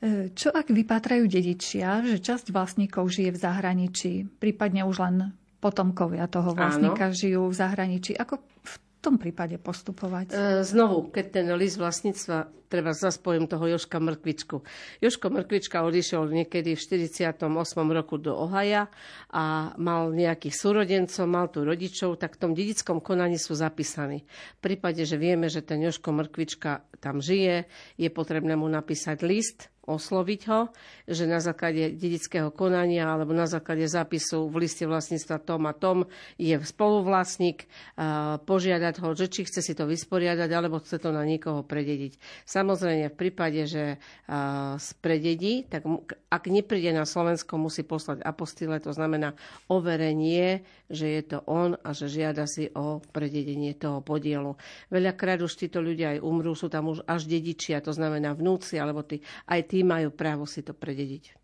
[0.03, 5.17] E, čo ak vypatrajú dedičia, že časť vlastníkov žije v zahraničí, prípadne už len
[5.63, 7.17] potomkovia toho vlastníka Áno.
[7.17, 8.13] žijú v zahraničí?
[8.19, 10.33] Ako v tom prípade postupovať?
[10.33, 14.61] E, znovu, keď ten list vlastníctva, treba zaspojím toho Joška Mrkvičku.
[14.99, 17.39] Joško Mrkvička odišiel niekedy v 48.
[17.95, 18.89] roku do Ohaja
[19.31, 24.27] a mal nejakých súrodencov, mal tu rodičov, tak v tom dedickom konaní sú zapísaní.
[24.59, 27.69] V prípade, že vieme, že ten Joško Mrkvička tam žije,
[28.01, 30.73] je potrebné mu napísať list, osloviť ho,
[31.05, 36.09] že na základe dedického konania alebo na základe zápisu v liste vlastníctva tom a tom
[36.41, 37.69] je spoluvlastník,
[38.49, 42.17] požiadať ho, že či chce si to vysporiadať alebo chce to na niekoho predediť.
[42.49, 44.01] Samozrejme, v prípade, že
[44.81, 45.85] sprededí, tak
[46.33, 49.37] ak nepríde na Slovensko, musí poslať apostile, to znamená
[49.69, 54.57] overenie, že je to on a že žiada si o prededenie toho podielu.
[54.89, 59.03] Veľakrát už títo ľudia aj umrú, sú tam už až dedičia, to znamená vnúci alebo
[59.03, 61.35] tí, aj tí tí majú právo si to predediť.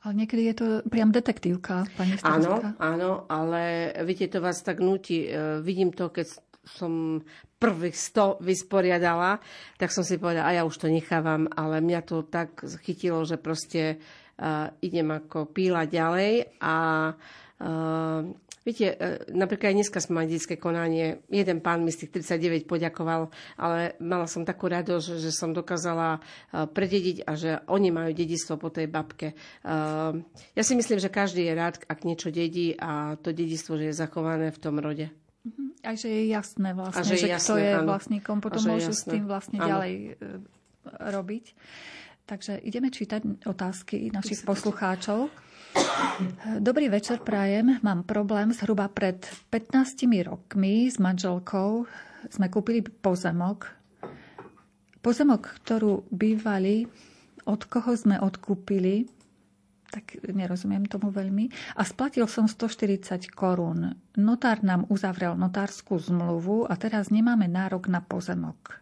[0.00, 5.28] Ale niekedy je to priam detektívka, pani Áno, áno, ale viete, to vás tak nutí.
[5.28, 7.20] E, vidím to, keď som
[7.60, 9.44] prvých 100 vysporiadala,
[9.76, 13.36] tak som si povedala, a ja už to nechávam, ale mňa to tak chytilo, že
[13.36, 14.00] proste
[14.40, 16.76] uh, idem ako píla ďalej a
[17.12, 18.20] uh,
[18.60, 21.24] Viete, e, napríklad aj dneska sme mali detské konanie.
[21.32, 26.20] Jeden pán mi z tých 39 poďakoval, ale mala som takú radosť, že som dokázala
[26.52, 29.32] e, predediť a že oni majú dedistvo po tej babke.
[29.32, 29.36] E,
[30.52, 33.94] ja si myslím, že každý je rád, ak niečo dedí a to dedistvo, že je
[33.96, 35.08] zachované v tom rode.
[35.48, 35.80] Mhm.
[35.80, 37.88] A že je jasné vlastne, že, že jasné, kto je áno.
[37.88, 39.72] vlastníkom, potom môžu s tým vlastne áno.
[39.72, 40.20] ďalej
[41.00, 41.44] robiť.
[42.28, 45.32] Takže ideme čítať otázky našich poslucháčov.
[46.60, 47.80] Dobrý večer, prajem.
[47.80, 48.52] Mám problém.
[48.52, 51.88] Zhruba pred 15 rokmi s manželkou
[52.28, 53.72] sme kúpili pozemok.
[55.00, 56.84] Pozemok, ktorú bývali,
[57.48, 59.08] od koho sme odkúpili,
[59.88, 61.48] tak nerozumiem tomu veľmi.
[61.80, 63.96] A splatil som 140 korún.
[64.20, 68.76] Notár nám uzavrel notárskú zmluvu a teraz nemáme nárok na pozemok,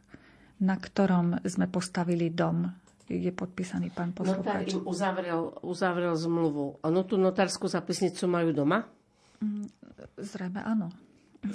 [0.59, 4.45] na ktorom sme postavili dom je podpísaný pán poslucháč.
[4.45, 6.77] Notár im uzavrel, uzavrel zmluvu.
[6.85, 8.85] Ono tú notárskú zapisnicu majú doma?
[9.41, 9.67] Mm,
[10.21, 10.93] zrejme áno.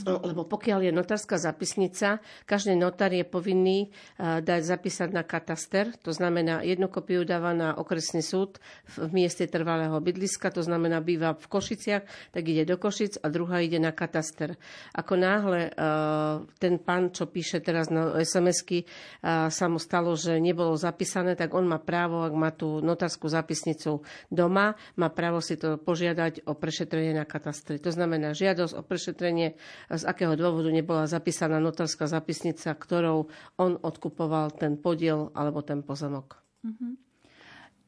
[0.08, 6.16] Lebo pokiaľ je notárska zapisnica, každý notár je povinný uh, dať zapísať na kataster, to
[6.16, 8.64] znamená jednu kopiu dáva na okresný súd
[8.96, 13.60] v, mieste trvalého bydliska, to znamená býva v Košiciach, tak ide do Košic a druhá
[13.60, 14.56] ide na kataster.
[14.96, 20.40] Ako náhle uh, ten pán, čo píše teraz na SMS-ky, uh, sa mu stalo, že
[20.40, 24.00] nebolo zapísané, tak on má právo, ak má tú notárskú zapisnicu
[24.32, 27.84] doma, má právo si to požiadať o prešetrenie na katastri.
[27.84, 29.60] To znamená žiadosť o prešetrenie
[29.92, 36.40] z akého dôvodu nebola zapísaná notárska zapisnica, ktorou on odkupoval ten podiel alebo ten pozemok.
[36.64, 36.94] Mm-hmm.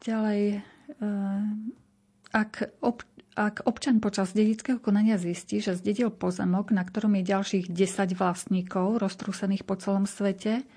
[0.06, 1.44] Ďalej, eh,
[2.36, 2.52] ak,
[2.84, 3.02] ob,
[3.34, 9.00] ak občan počas dedického konania zistí, že zdedil pozemok, na ktorom je ďalších 10 vlastníkov
[9.02, 10.68] roztrúsených po celom svete,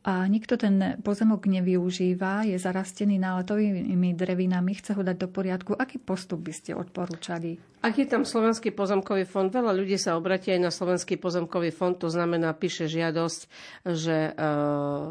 [0.00, 5.76] a nikto ten pozemok nevyužíva, je zarastený náletovými drevinami, chce ho dať do poriadku.
[5.76, 7.60] Aký postup by ste odporúčali?
[7.80, 11.96] Ak je tam Slovenský pozemkový fond, veľa ľudí sa obratí aj na Slovenský pozemkový fond,
[11.96, 13.40] to znamená, píše žiadosť,
[13.88, 14.32] že e,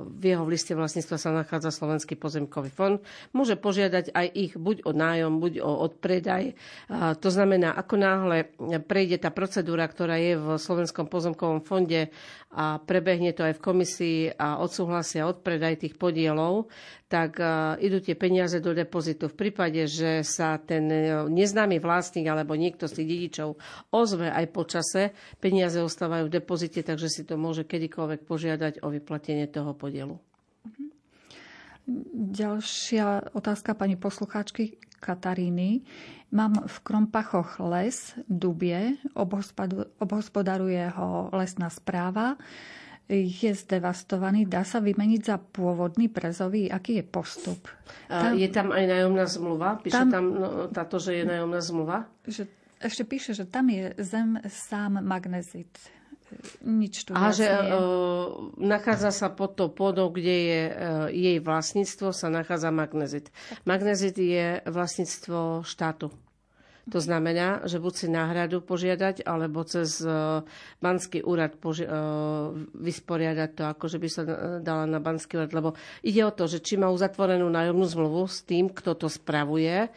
[0.06, 3.02] v jeho liste vlastníctva sa nachádza Slovenský pozemkový fond.
[3.34, 6.54] Môže požiadať aj ich buď o nájom, buď o odpredaj.
[6.94, 8.54] To znamená, ako náhle
[8.86, 12.14] prejde tá procedúra, ktorá je v Slovenskom pozemkovom fonde
[12.54, 16.70] a prebehne to aj v komisii a odsúhlasia odpredaj tých podielov,
[17.10, 17.42] tak
[17.82, 19.30] idú tie peniaze do depozitu.
[19.34, 23.50] V prípade, že sa ten e, neznámy vlastník alebo niekto z tých dedičov
[23.90, 28.92] ozve aj po čase, peniaze ostávajú v depozite, takže si to môže kedykoľvek požiadať o
[28.92, 30.20] vyplatenie toho podielu.
[32.14, 35.82] Ďalšia otázka pani poslucháčky Kataríny.
[36.30, 39.02] Mám v Krompachoch les, dubie,
[39.98, 42.38] obhospodaruje ho lesná správa
[43.10, 46.70] je zdevastovaný, dá sa vymeniť za pôvodný prezový?
[46.70, 47.66] Aký je postup?
[48.06, 49.82] Tam, je tam aj nájomná zmluva?
[49.82, 51.98] Píše tam, tam no, táto, že je nájomná zmluva?
[52.30, 52.46] Že,
[52.78, 55.74] ešte píše, že tam je zem sám magnezit.
[56.62, 60.76] Nič tu A že uh, nachádza sa pod to pôdou, kde je uh,
[61.10, 63.34] jej vlastníctvo, sa nachádza magnezit.
[63.66, 66.14] Magnezit je vlastníctvo štátu.
[66.90, 70.10] To znamená, že buď si náhradu požiadať, alebo cez e,
[70.82, 71.94] banský úrad poži- e,
[72.74, 74.24] vysporiadať to, ako že by sa
[74.60, 75.54] dala na banský úrad.
[75.54, 79.86] Lebo ide o to, že či má uzatvorenú nájomnú zmluvu s tým, kto to spravuje.
[79.86, 79.90] E,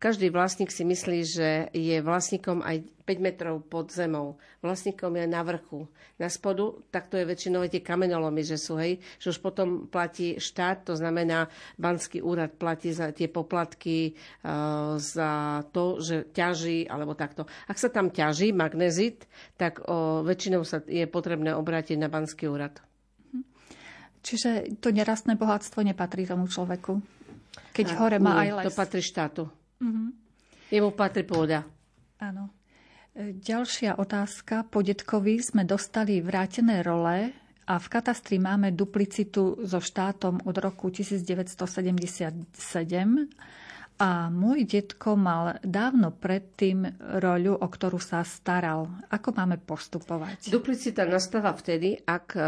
[0.00, 4.40] každý vlastník si myslí, že je vlastníkom aj 5 metrov pod zemou.
[4.64, 5.84] Vlastníkom je na vrchu.
[6.16, 10.40] Na spodu, tak to je väčšinou tie kamenolomy, že sú, hej, že už potom platí
[10.40, 17.12] štát, to znamená, banský úrad platí za tie poplatky, uh, za to, že ťaží, alebo
[17.12, 17.44] takto.
[17.68, 19.28] Ak sa tam ťaží magnezit,
[19.60, 22.80] tak uh, väčšinou sa je potrebné obrátiť na banský úrad.
[24.24, 26.96] Čiže to nerastné bohatstvo nepatrí tomu človeku?
[27.76, 28.64] Keď hore má Nie, aj les.
[28.64, 29.44] to patrí štátu.
[29.84, 30.08] Uh-huh.
[30.72, 31.68] Jemu patrí pôda.
[32.16, 32.48] Áno.
[33.14, 34.66] Ďalšia otázka.
[34.66, 37.30] Po detkovi sme dostali vrátené role
[37.62, 42.50] a v katastri máme duplicitu so štátom od roku 1977
[43.94, 48.90] a môj detko mal dávno predtým roľu, o ktorú sa staral.
[49.06, 50.50] Ako máme postupovať?
[50.50, 52.40] Duplicita nastáva vtedy, ak e,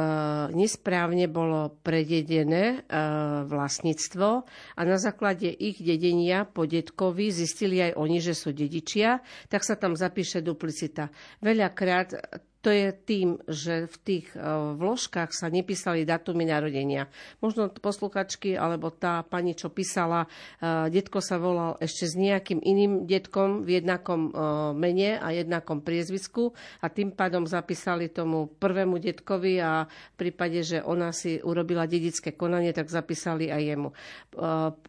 [0.59, 2.99] nesprávne bolo prededené e,
[3.47, 4.29] vlastníctvo
[4.75, 9.79] a na základe ich dedenia po detkovi zistili aj oni, že sú dedičia, tak sa
[9.79, 11.15] tam zapíše duplicita.
[11.39, 14.43] Veľakrát to je tým, že v tých e,
[14.75, 17.07] vložkách sa nepísali datumy narodenia.
[17.39, 20.27] Možno posluchačky alebo tá pani, čo písala,
[20.59, 24.31] e, detko sa volal ešte s nejakým iným detkom v jednakom e,
[24.75, 30.83] mene a jednakom priezvisku a tým pádom zapísali tomu prvému detkovi a v prípade, že
[30.83, 33.89] ona si urobila dedické konanie, tak zapísali aj jemu.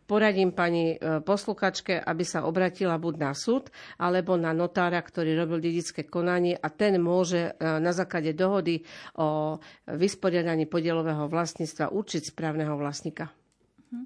[0.09, 3.69] Poradím pani posluchačke, aby sa obratila buď na súd,
[4.01, 8.87] alebo na notára, ktorý robil dedické konanie a ten môže na základe dohody
[9.19, 13.29] o vysporiadaní podielového vlastníctva určiť správneho vlastníka.
[13.91, 14.05] Mhm.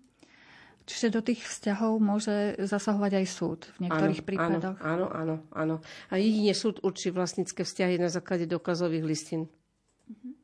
[0.90, 4.78] Čiže do tých vzťahov môže zasahovať aj súd v niektorých áno, prípadoch?
[4.82, 5.76] Áno, áno, áno.
[6.10, 9.46] A jedine súd určí vlastnícke vzťahy na základe dokazových listín.
[10.10, 10.42] Mhm.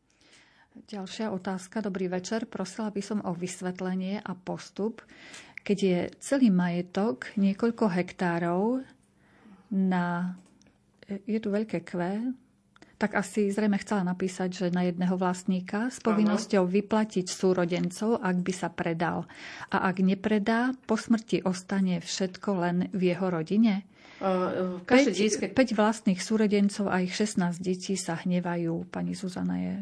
[0.87, 1.81] Ďalšia otázka.
[1.81, 2.45] Dobrý večer.
[2.45, 5.01] Prosila by som o vysvetlenie a postup,
[5.65, 8.87] keď je celý majetok niekoľko hektárov
[9.73, 10.37] na...
[11.07, 12.35] Je tu veľké kve,
[12.97, 16.73] tak asi zrejme chcela napísať, že na jedného vlastníka s povinnosťou Aha.
[16.81, 19.29] vyplatiť súrodencov, ak by sa predal.
[19.69, 23.85] A ak nepredá, po smrti ostane všetko len v jeho rodine?
[24.17, 25.45] Uh, 5, díske...
[25.53, 28.89] 5 vlastných súrodencov a ich 16 detí sa hnevajú.
[28.89, 29.75] Pani Zuzana je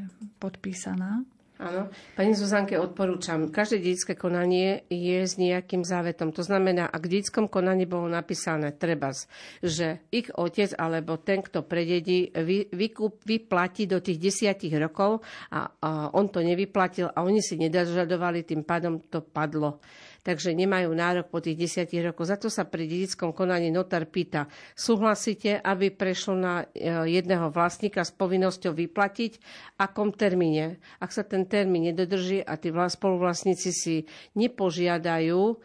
[0.43, 1.23] podpísaná.
[1.55, 1.87] Áno.
[2.19, 6.35] Pani Zuzanke odporúčam, každé dedické konanie je s nejakým závetom.
[6.35, 9.15] To znamená, ak v dedickom konaní bolo napísané treba,
[9.63, 15.71] že ich otec alebo ten, kto prededí, vy, vykup, vyplatí do tých desiatich rokov a,
[15.79, 19.79] a on to nevyplatil a oni si nedažadovali, tým pádom to padlo
[20.25, 22.25] takže nemajú nárok po tých desiatich rokoch.
[22.25, 26.89] Za to sa pri dedickom konaní notár pýta, súhlasíte, aby prešlo na e,
[27.21, 29.37] jedného vlastníka s povinnosťou vyplatiť,
[29.77, 30.81] akom termíne.
[30.97, 33.95] Ak sa ten termín nedodrží a tí spoluvlastníci si
[34.33, 35.55] nepožiadajú e,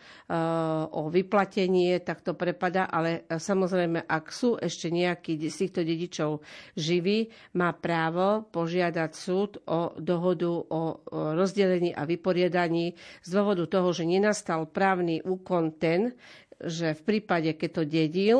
[0.92, 6.44] o vyplatenie, tak to prepada, ale e, samozrejme, ak sú ešte nejakí z týchto dedičov
[6.76, 14.04] živí, má právo požiadať súd o dohodu o rozdelení a vyporiadaní z dôvodu toho, že
[14.04, 16.10] nenastal nastal právny úkon ten,
[16.58, 18.38] že v prípade, keď to dedil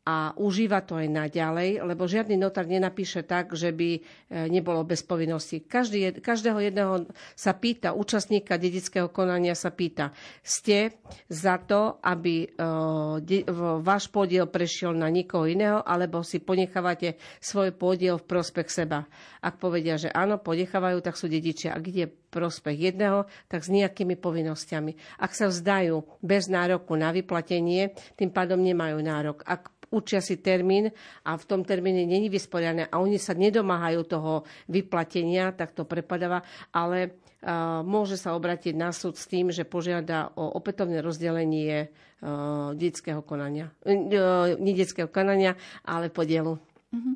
[0.00, 4.00] a užíva to aj naďalej, lebo žiadny notár nenapíše tak, že by e,
[4.48, 5.60] nebolo bez povinnosti.
[5.60, 7.04] Každý, každého jedného
[7.36, 10.96] sa pýta, účastníka dedického konania sa pýta, ste
[11.28, 13.44] za to, aby e,
[13.84, 19.04] váš podiel prešiel na nikoho iného, alebo si ponechávate svoj podiel v prospech seba.
[19.44, 21.76] Ak povedia, že áno, ponechávajú, tak sú dedičia.
[21.76, 25.20] Ak ide prospech jedného, tak s nejakými povinnosťami.
[25.20, 29.42] Ak sa vzdajú bez nároku na vyplatenie, tým pádom nemajú nárok.
[29.44, 30.94] Ak určia si termín
[31.26, 34.32] a v tom termíne není vysporiadané a oni sa nedomáhajú toho
[34.70, 40.30] vyplatenia, tak to prepadáva, ale uh, môže sa obratiť na súd s tým, že požiada
[40.38, 43.74] o opätovné rozdelenie uh, detského konania.
[43.82, 46.54] Uh, nie detského konania, ale podielu.
[46.90, 47.14] Uh-huh.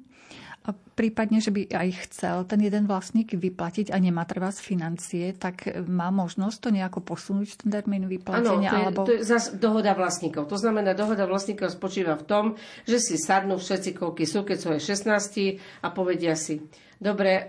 [0.65, 5.37] A prípadne, že by aj chcel ten jeden vlastník vyplatiť a nemá treba z financie,
[5.37, 8.73] tak má možnosť to nejako posunúť ten termín vyplatenia?
[8.73, 9.01] Áno, to je, alebo...
[9.05, 10.49] to je zase dohoda vlastníkov.
[10.49, 12.45] To znamená, dohoda vlastníkov spočíva v tom,
[12.89, 16.65] že si sadnú všetci, koľky sú, keď sú aj 16 a povedia si,
[17.01, 17.49] dobre, eh,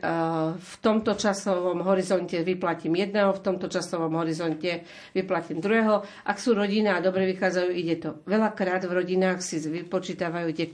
[0.55, 4.81] v tomto časovom horizonte vyplatím jedného, v tomto časovom horizonte
[5.13, 6.01] vyplatím druhého.
[6.25, 8.19] Ak sú rodina a dobre vychádzajú, ide to.
[8.25, 10.67] Veľakrát v rodinách si vypočítavajú tie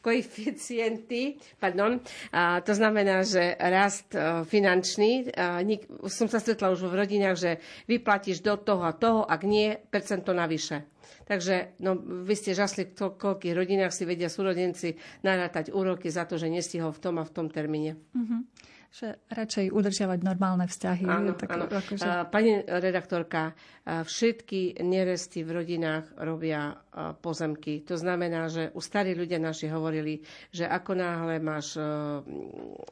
[0.00, 1.36] koeficienty.
[1.58, 2.00] Pardon.
[2.30, 5.34] A to znamená, že rast eh, finančný,
[6.06, 7.50] som sa stretla už v rodinách, že
[7.90, 10.93] vyplatíš do toho a toho, ak nie, percento navyše.
[11.24, 14.94] Takže no, vy ste žasli, v koľkých rodinách si vedia súrodenci
[15.24, 17.96] narátať úroky za to, že nestihol v tom a v tom termíne.
[18.12, 18.40] Mm-hmm.
[18.94, 21.04] Že radšej udržiavať normálne vzťahy.
[21.10, 21.66] Áno, tak, áno.
[21.66, 22.30] Akože...
[22.30, 26.72] Pani redaktorka, všetky neresty v rodinách robia
[27.20, 27.84] pozemky.
[27.84, 31.76] To znamená, že u starí ľudia naši hovorili, že ako náhle máš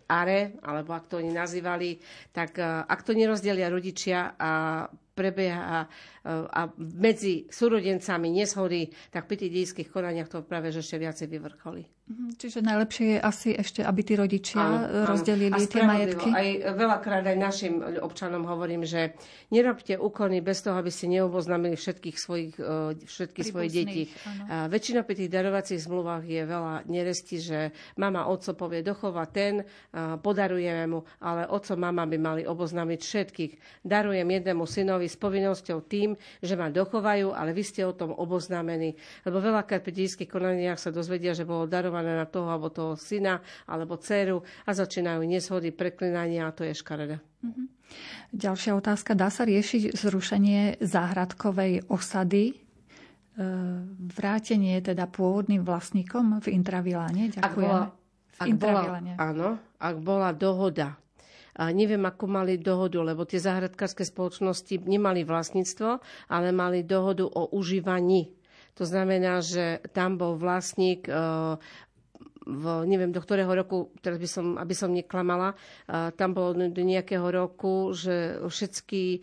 [0.05, 1.97] are, alebo ak to oni nazývali,
[2.29, 5.89] tak ak to nerozdelia rodičia a prebieha
[6.25, 11.85] a medzi súrodencami neshody, tak pri tých dejských konaniach to práve že ešte viacej vyvrcholí.
[12.03, 15.71] Mhm, čiže najlepšie je asi ešte, aby tí rodičia áno, rozdelili áno.
[15.71, 16.29] tie majetky.
[16.35, 19.15] Aj veľakrát aj našim občanom hovorím, že
[19.55, 24.03] nerobte úkony bez toho, aby ste neoboznámili všetkých svojich, e, všetky svoje deti.
[24.51, 27.59] A väčšina pri tých darovacích zmluvách je veľa neresti, že
[27.95, 29.63] mama oco povie, dochová ten,
[29.95, 33.53] podarujeme mu, ale oco mama by mali oboznámiť všetkých.
[33.87, 38.99] Darujem jednému synovi s povinnosťou tým, že ma dochovajú, ale vy ste o tom oboznámení.
[39.23, 43.39] Lebo veľakrát pri dejských konaniach sa dozvedia, že bolo darované na toho alebo toho syna
[43.69, 47.32] alebo dceru a začínajú neshody, preklinania a to je škaredé.
[47.43, 47.67] Mm-hmm.
[48.33, 49.13] Ďalšia otázka.
[49.13, 52.55] Dá sa riešiť zrušenie záhradkovej osady e,
[54.17, 57.29] vrátenie teda pôvodným vlastníkom v Intraviláne?
[57.37, 57.45] Ďakujem.
[57.45, 57.83] Ak bola,
[58.41, 58.83] ak bola,
[59.21, 60.97] áno, ak bola dohoda
[61.53, 66.01] a neviem, ako mali dohodu, lebo tie záhradkárske spoločnosti nemali vlastníctvo,
[66.33, 68.33] ale mali dohodu o užívaní.
[68.81, 71.13] To znamená, že tam bol vlastník e,
[72.43, 75.55] v, neviem do ktorého roku, teraz by som, aby som neklamala,
[76.19, 79.23] tam bolo do nejakého roku, že všetky,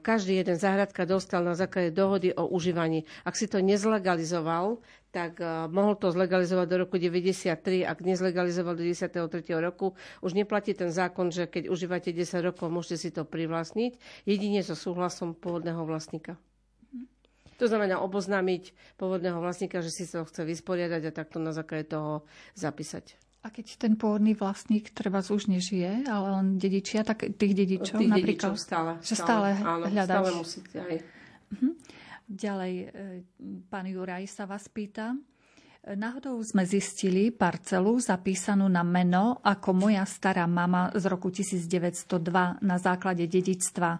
[0.00, 3.02] každý jeden záhradka dostal na základe dohody o užívaní.
[3.26, 4.78] Ak si to nezlegalizoval,
[5.10, 5.42] tak
[5.74, 7.82] mohol to zlegalizovať do roku 93.
[7.82, 9.42] Ak nezlegalizoval do 93.
[9.58, 14.62] roku, už neplatí ten zákon, že keď užívate 10 rokov, môžete si to privlastniť, jedine
[14.62, 16.38] so súhlasom pôvodného vlastníka.
[17.60, 22.24] To znamená oboznámiť pôvodného vlastníka, že si to chce vysporiadať a takto na základe toho
[22.56, 23.20] zapísať.
[23.40, 28.12] A keď ten pôvodný vlastník treba už nežije, ale len dedičia, tak tých dedičov tých
[28.12, 28.52] napríklad...
[28.52, 28.92] Dedičov stále.
[29.00, 30.96] Že stále, stále áno, stále musíte aj.
[31.56, 31.72] Uh-huh.
[32.28, 32.86] Ďalej, e,
[33.72, 35.16] pán Juraj sa vás pýta.
[35.80, 42.76] Náhodou sme zistili parcelu zapísanú na meno ako moja stará mama z roku 1902 na
[42.76, 43.90] základe dedičstva.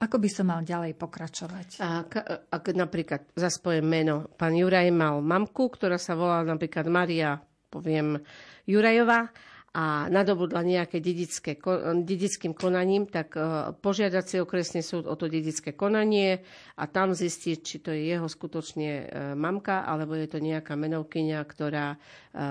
[0.00, 1.84] Ako by som mal ďalej pokračovať?
[1.84, 2.10] Ak,
[2.48, 7.36] ak napríklad zaspojem meno, pán Juraj mal mamku, ktorá sa volá napríklad Maria,
[7.68, 8.16] poviem,
[8.64, 9.28] Jurajová
[9.70, 11.54] a nadobudla nejaké dedické,
[12.02, 16.42] dedickým konaním, tak e, požiadať si okresný súd o to dedické konanie
[16.74, 19.04] a tam zistiť, či to je jeho skutočne e,
[19.38, 21.98] mamka, alebo je to nejaká menovkyňa, ktorá e,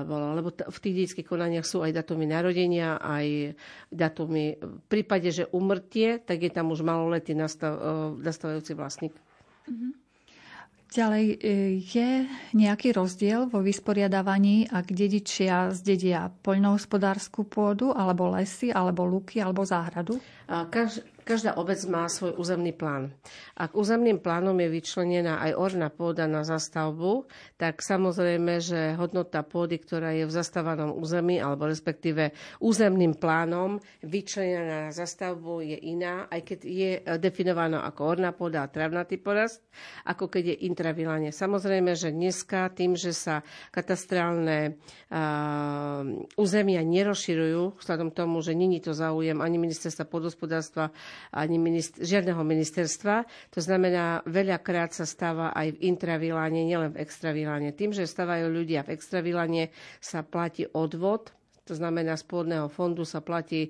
[0.08, 0.32] bola.
[0.32, 3.52] Lebo v tých dedických konaniach sú aj datumy narodenia, aj
[3.92, 7.76] datumy v prípade, že umrtie, tak je tam už maloletý nastav,
[8.16, 9.12] nastavujúci vlastník.
[9.68, 9.99] Mm-hmm.
[10.90, 11.36] Ďalej, e,
[11.86, 12.10] je
[12.58, 20.18] nejaký rozdiel vo vysporiadávaní, ak dedičia zdedia poľnohospodárskú pôdu, alebo lesy, alebo luky, alebo záhradu?
[20.50, 23.14] Kaž, Každá obec má svoj územný plán.
[23.54, 27.28] Ak územným plánom je vyčlenená aj orná pôda na zastavbu,
[27.60, 32.32] tak samozrejme, že hodnota pôdy, ktorá je v zastávanom území, alebo respektíve
[32.64, 38.72] územným plánom vyčlenená na zastavbu je iná, aj keď je definovaná ako orná pôda a
[38.72, 39.62] travnatý porast,
[40.08, 41.32] ako keď je intravilanie.
[41.36, 44.80] Samozrejme, že dneska tým, že sa katastrálne
[45.12, 46.02] uh,
[46.40, 50.92] územia nerozširujú, vzhľadom tomu, že není to záujem ani ministerstva podhospodárstva,
[51.32, 53.24] ani minister, žiadneho ministerstva.
[53.54, 57.72] To znamená, veľakrát sa stáva aj v intraviláne, nielen v extraviláne.
[57.72, 61.34] Tým, že stávajú ľudia v extraviláne, sa platí odvod
[61.70, 63.70] to znamená, z pôdneho fondu sa platí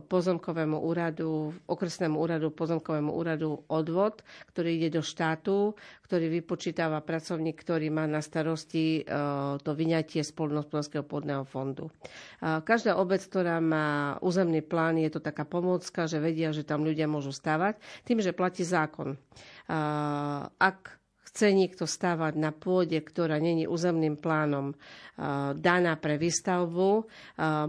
[0.00, 5.76] pozemkovému úradu, okresnému úradu, pozemkovému úradu odvod, ktorý ide do štátu,
[6.08, 9.20] ktorý vypočítava pracovník, ktorý má na starosti e,
[9.60, 11.92] to vyňatie z poľnohospodárskeho pôdneho fondu.
[12.40, 17.04] Každá obec, ktorá má územný plán, je to taká pomôcka, že vedia, že tam ľudia
[17.04, 17.76] môžu stávať,
[18.08, 19.20] tým, že platí zákon.
[20.56, 21.01] Ak
[21.32, 24.76] chce niekto stávať na pôde, ktorá není územným plánom
[25.56, 27.08] daná pre výstavbu,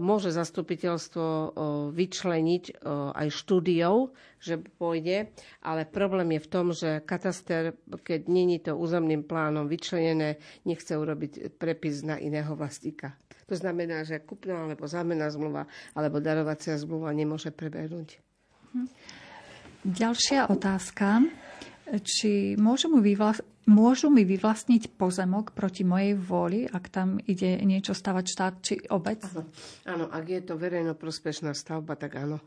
[0.04, 1.56] môže zastupiteľstvo
[1.96, 2.84] vyčleniť
[3.16, 5.32] aj štúdiou, že pôjde,
[5.64, 7.72] ale problém je v tom, že kataster,
[8.04, 10.36] keď není to územným plánom vyčlenené,
[10.68, 13.16] nechce urobiť prepis na iného vlastníka.
[13.48, 15.64] To znamená, že kupná alebo zámenná zmluva
[15.96, 18.20] alebo darovacia zmluva nemôže prebehnúť.
[19.88, 21.24] Ďalšia otázka.
[21.84, 23.04] Či môžu mu
[23.64, 29.24] Môžu mi vyvlastniť pozemok proti mojej vôli, ak tam ide niečo stavať štát či obec?
[29.24, 29.48] Áno,
[29.88, 32.44] áno ak je to verejnoprospešná stavba, tak áno.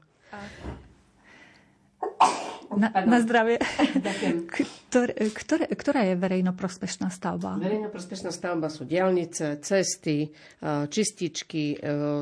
[2.77, 3.57] Na, na zdravie.
[4.87, 7.57] Ktor, ktoré, ktorá je verejnoprospešná stavba?
[7.57, 10.29] Verejnoprospešná stavba sú diálnice, cesty,
[10.63, 11.75] čističky.
[11.75, 11.77] E,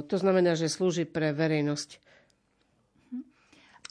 [0.05, 2.04] to znamená, že slúži pre verejnosť.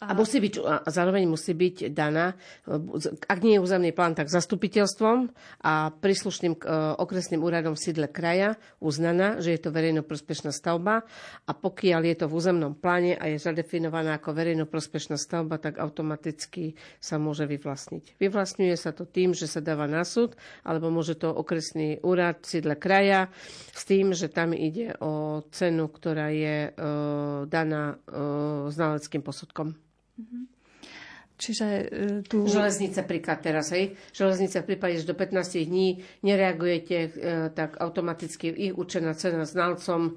[0.05, 2.37] A, musí byť, a zároveň musí byť daná,
[3.29, 5.33] ak nie je územný plán, tak zastupiteľstvom
[5.65, 6.61] a príslušným e,
[7.01, 11.09] okresným úradom sídle kraja uznaná, že je to verejnoprospešná stavba
[11.49, 16.77] a pokiaľ je to v územnom pláne a je zadefinovaná ako verejnoprospešná stavba, tak automaticky
[17.01, 18.21] sa môže vyvlastniť.
[18.21, 22.77] Vyvlastňuje sa to tým, že sa dáva na súd, alebo môže to okresný úrad sídle
[22.77, 23.33] kraja
[23.73, 26.71] s tým, že tam ide o cenu, ktorá je e,
[27.49, 29.75] daná e, znaleckým posudkom.
[31.35, 31.85] Čiže e,
[32.23, 32.47] tu...
[32.47, 33.99] Železnice príklad teraz, hej.
[34.15, 37.11] Železnice v prípade, že do 15 dní nereagujete, e,
[37.51, 40.13] tak automaticky ich určená cena znalcom e,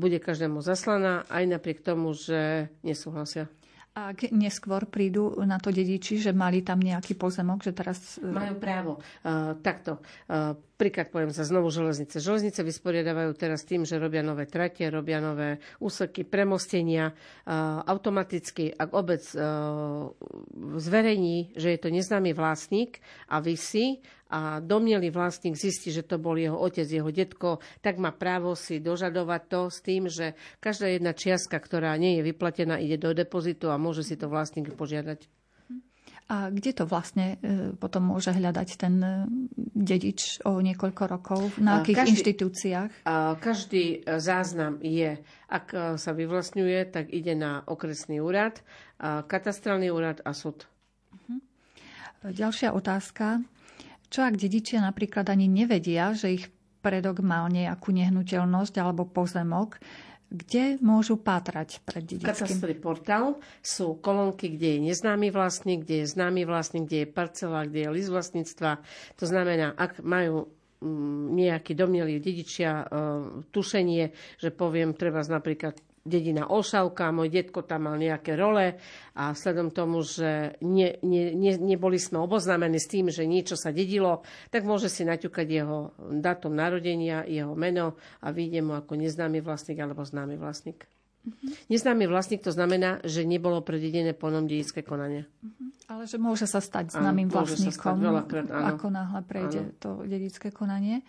[0.00, 3.52] bude každému zaslaná, aj napriek tomu, že nesúhlasia.
[3.98, 8.22] A ak neskôr prídu na to dediči, že mali tam nejaký pozemok, že teraz...
[8.22, 8.92] Majú právo.
[9.26, 9.98] Uh, takto.
[10.30, 12.22] Uh, príklad poviem za znovu železnice.
[12.22, 17.10] Železnice vysporiadavajú teraz tým, že robia nové trate, robia nové úseky, premostenia.
[17.42, 20.14] Uh, automaticky, ak obec uh,
[20.78, 23.98] zverejní, že je to neznámy vlastník a vysí
[24.30, 28.78] a domnelý vlastník zistí, že to bol jeho otec, jeho detko, tak má právo si
[28.78, 33.72] dožadovať to s tým, že každá jedna čiastka, ktorá nie je vyplatená, ide do depozitu
[33.72, 35.37] a môže si to vlastník požiadať.
[36.28, 39.12] A kde to vlastne e, potom môže hľadať ten e,
[39.72, 41.40] dedič o niekoľko rokov?
[41.56, 42.90] Na akých každý, inštitúciách?
[43.40, 45.16] Každý e, záznam je,
[45.48, 48.60] ak sa vyvlastňuje, tak ide na okresný úrad,
[49.00, 50.68] katastrálny úrad a súd.
[51.16, 51.40] Mhm.
[52.36, 53.40] Ďalšia otázka.
[54.12, 56.52] Čo ak dedičia napríklad ani nevedia, že ich
[56.84, 59.80] predok mal nejakú nehnuteľnosť alebo pozemok,
[60.28, 62.28] kde môžu pátrať pred dedickým?
[62.28, 67.64] Katastrový portál sú kolónky, kde je neznámy vlastník, kde je známy vlastník, kde je parcela,
[67.64, 68.84] kde je list vlastníctva.
[69.16, 70.52] To znamená, ak majú
[70.84, 72.86] mm, nejaký domnelý dedičia e,
[73.48, 74.04] tušenie,
[74.36, 78.80] že poviem, treba napríklad dedina Olšavka, môj detko tam mal nejaké role
[79.14, 83.70] a sledom tomu, že ne, ne, ne, neboli sme oboznámení s tým, že niečo sa
[83.70, 89.44] dedilo, tak môže si naťukať jeho datum narodenia, jeho meno a vyjde mu ako neznámy
[89.44, 90.88] vlastník alebo známy vlastník.
[91.28, 91.50] Mm-hmm.
[91.68, 95.28] Neznámy vlastník to znamená, že nebolo prededené plnom dedické konanie.
[95.44, 95.68] Mm-hmm.
[95.92, 98.76] Ale že môže sa stať známym vlastníkom, veľakrát, áno.
[98.76, 99.76] ako náhle prejde áno.
[99.80, 101.04] to dedické konanie.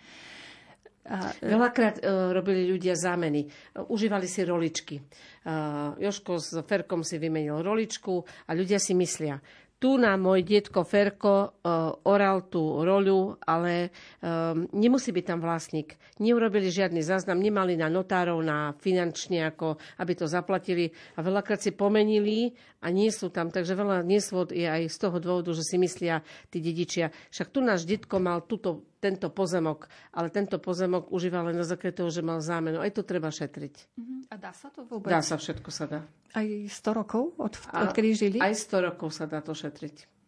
[1.08, 1.32] A...
[1.40, 3.48] Veľakrát uh, robili ľudia zámeny.
[3.48, 5.00] Uh, užívali si roličky.
[5.00, 9.40] Uh, Joško s Ferkom si vymenil roličku a ľudia si myslia,
[9.80, 13.88] tu na môj detko Ferko uh, oral tú roľu, ale
[14.20, 15.96] um, nemusí byť tam vlastník.
[16.20, 21.72] Neurobili žiadny záznam, nemali na notárov, na finančne, ako aby to zaplatili a veľakrát si
[21.72, 22.52] pomenili
[22.84, 23.48] a nie sú tam.
[23.48, 26.20] Takže veľa nesvod je aj z toho dôvodu, že si myslia
[26.52, 31.56] tí dedičia, však tu náš detko mal túto tento pozemok, ale tento pozemok užíva len
[31.56, 32.78] na základe toho, že mal zámenu.
[32.78, 33.74] Aj to treba šetriť.
[33.96, 34.20] Uh-huh.
[34.28, 35.08] A dá sa to vôbec?
[35.08, 36.00] Dá sa, všetko sa dá.
[36.36, 38.38] Aj 100 rokov, od, odkedy žili?
[38.38, 40.20] Aj 100 rokov sa dá to šetriť.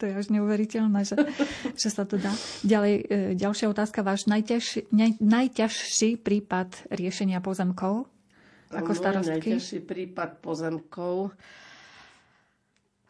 [0.00, 1.14] To je až neuveriteľné, že,
[1.82, 2.34] že sa to dá.
[2.66, 4.02] Ďalej, e, ďalšia otázka.
[4.02, 8.10] Váš najťažší, naj, najťažší prípad riešenia pozemkov
[8.74, 9.54] ako starostky?
[9.54, 11.30] Najťažší prípad pozemkov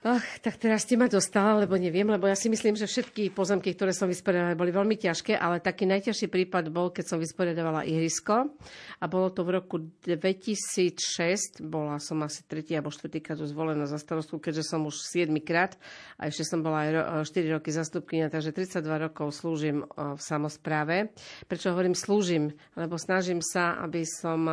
[0.04, 3.72] Ach, tak teraz ste ma dostala, lebo neviem, lebo ja si myslím, že všetky pozemky,
[3.72, 8.52] ktoré som vysporiadala, boli veľmi ťažké, ale taký najťažší prípad bol, keď som vysporiadovala ihrisko
[9.00, 13.96] a bolo to v roku 2006, bola som asi tretí alebo štvrtý krát zvolená za
[13.96, 15.80] starostku, keďže som už 7 krát
[16.20, 21.16] a ešte som bola aj 4 roky zastupkynia, takže 32 rokov slúžim v samozpráve.
[21.48, 22.52] Prečo hovorím slúžim?
[22.76, 24.44] Lebo snažím sa, aby som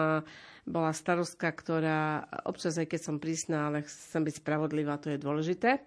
[0.65, 5.81] bola starostka, ktorá občas, aj keď som prísna, ale chcem byť spravodlivá, to je dôležité.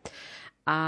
[0.65, 0.79] A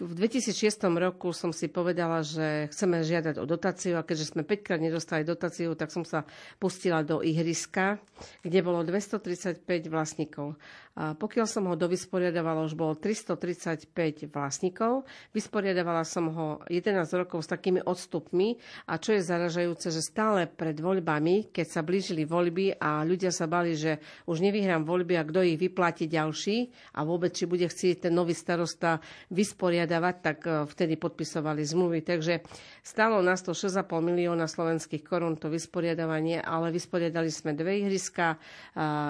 [0.00, 4.64] v 2006 roku som si povedala, že chceme žiadať o dotáciu a keďže sme 5
[4.64, 6.24] krát nedostali dotáciu, tak som sa
[6.56, 8.00] pustila do ihriska,
[8.40, 9.60] kde bolo 235
[9.92, 10.56] vlastníkov.
[10.96, 13.92] A pokiaľ som ho dovysporiadavala, už bolo 335
[14.32, 15.04] vlastníkov.
[15.36, 18.56] Vysporiadavala som ho 11 rokov s takými odstupmi
[18.88, 23.44] a čo je zaražajúce, že stále pred voľbami, keď sa blížili voľby a ľudia sa
[23.44, 28.08] bali, že už nevyhrám voľby a kto ich vyplatí ďalší a vôbec či bude chcieť
[28.08, 28.98] ten nový starosta
[29.28, 32.00] vysporiadať vysporiadavať, tak e, vtedy podpisovali zmluvy.
[32.02, 32.34] Takže
[32.80, 38.38] stalo nás to 6,5 milióna slovenských korún to vysporiadavanie, ale vysporiadali sme dve ihriska,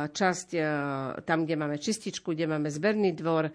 [0.09, 0.61] časť e,
[1.23, 3.53] tam, kde máme čističku, kde máme zberný dvor,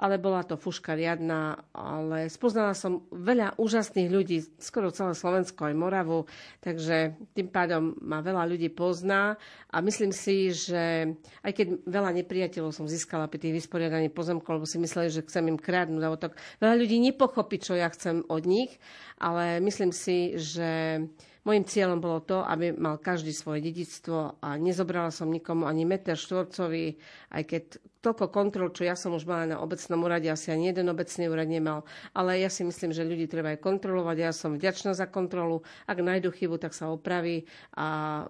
[0.00, 5.76] ale bola to fuška riadna, ale spoznala som veľa úžasných ľudí, skoro celé Slovensko aj
[5.76, 6.24] Moravu,
[6.64, 9.36] takže tým pádom ma veľa ľudí pozná
[9.68, 11.12] a myslím si, že
[11.44, 15.52] aj keď veľa nepriateľov som získala pri tých vysporiadaní pozemkov, lebo si mysleli, že chcem
[15.52, 18.80] im kradnúť, alebo tak veľa ľudí nepochopí, čo ja chcem od nich,
[19.20, 21.04] ale myslím si, že
[21.40, 26.12] Mojím cieľom bolo to, aby mal každý svoje dedictvo a nezobrala som nikomu ani meter
[26.12, 27.00] štvorcový,
[27.32, 27.62] aj keď
[28.04, 31.48] toľko kontrol, čo ja som už mala na obecnom úrade, asi ani jeden obecný úrad
[31.48, 31.88] nemal.
[32.12, 34.16] Ale ja si myslím, že ľudí treba aj kontrolovať.
[34.20, 35.64] Ja som vďačná za kontrolu.
[35.88, 38.24] Ak nájdu chybu, tak sa opraví a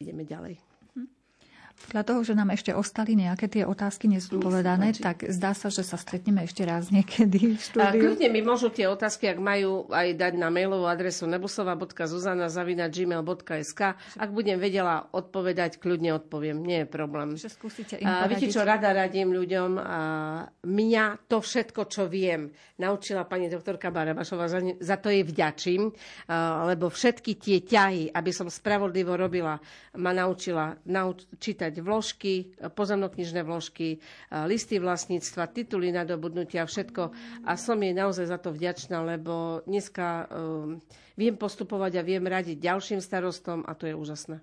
[0.00, 0.69] ideme ďalej.
[1.80, 5.96] Podľa toho, že nám ešte ostali nejaké tie otázky nezodpovedané, tak zdá sa, že sa
[5.96, 8.12] stretneme ešte raz niekedy v štúdiu.
[8.12, 13.80] Kľudne mi môžu tie otázky, ak majú aj dať na mailovú adresu nebusova.zuzana.gmail.sk.
[13.96, 16.62] Ak budem vedela odpovedať, kľudne odpoviem.
[16.62, 17.34] Nie je problém.
[17.34, 19.78] Že skúsite im a, viete, čo rada radím ľuďom?
[19.80, 19.82] A,
[20.62, 25.90] mňa to všetko, čo viem, naučila pani doktorka Barabašová, za, za to jej vďačím,
[26.28, 29.58] a, lebo všetky tie ťahy, aby som spravodlivo robila,
[29.98, 32.34] ma naučila nauč- čítať čítať vložky,
[32.74, 34.02] pozemnoknižné vložky,
[34.50, 37.14] listy vlastníctva, tituly nadobudnutia, všetko.
[37.46, 40.82] A som jej naozaj za to vďačná, lebo dneska um,
[41.14, 44.42] viem postupovať a viem radiť ďalším starostom a to je úžasné.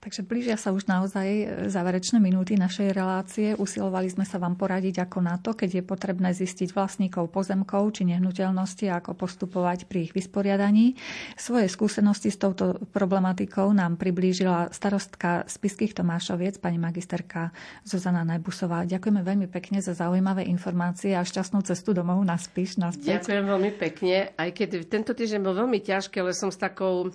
[0.00, 3.52] Takže blížia sa už naozaj e, záverečné minúty našej relácie.
[3.52, 8.08] Usilovali sme sa vám poradiť ako na to, keď je potrebné zistiť vlastníkov pozemkov či
[8.08, 10.96] nehnuteľnosti a ako postupovať pri ich vysporiadaní.
[11.36, 17.52] Svoje skúsenosti s touto problematikou nám priblížila starostka Spiských Tomášoviec, pani magisterka
[17.84, 18.88] Zuzana Najbusová.
[18.88, 22.80] Ďakujeme veľmi pekne za zaujímavé informácie a šťastnú cestu domov na Spiš.
[22.80, 27.12] Ďakujem veľmi pekne, aj keď tento týždeň bol veľmi ťažký, ale som s takou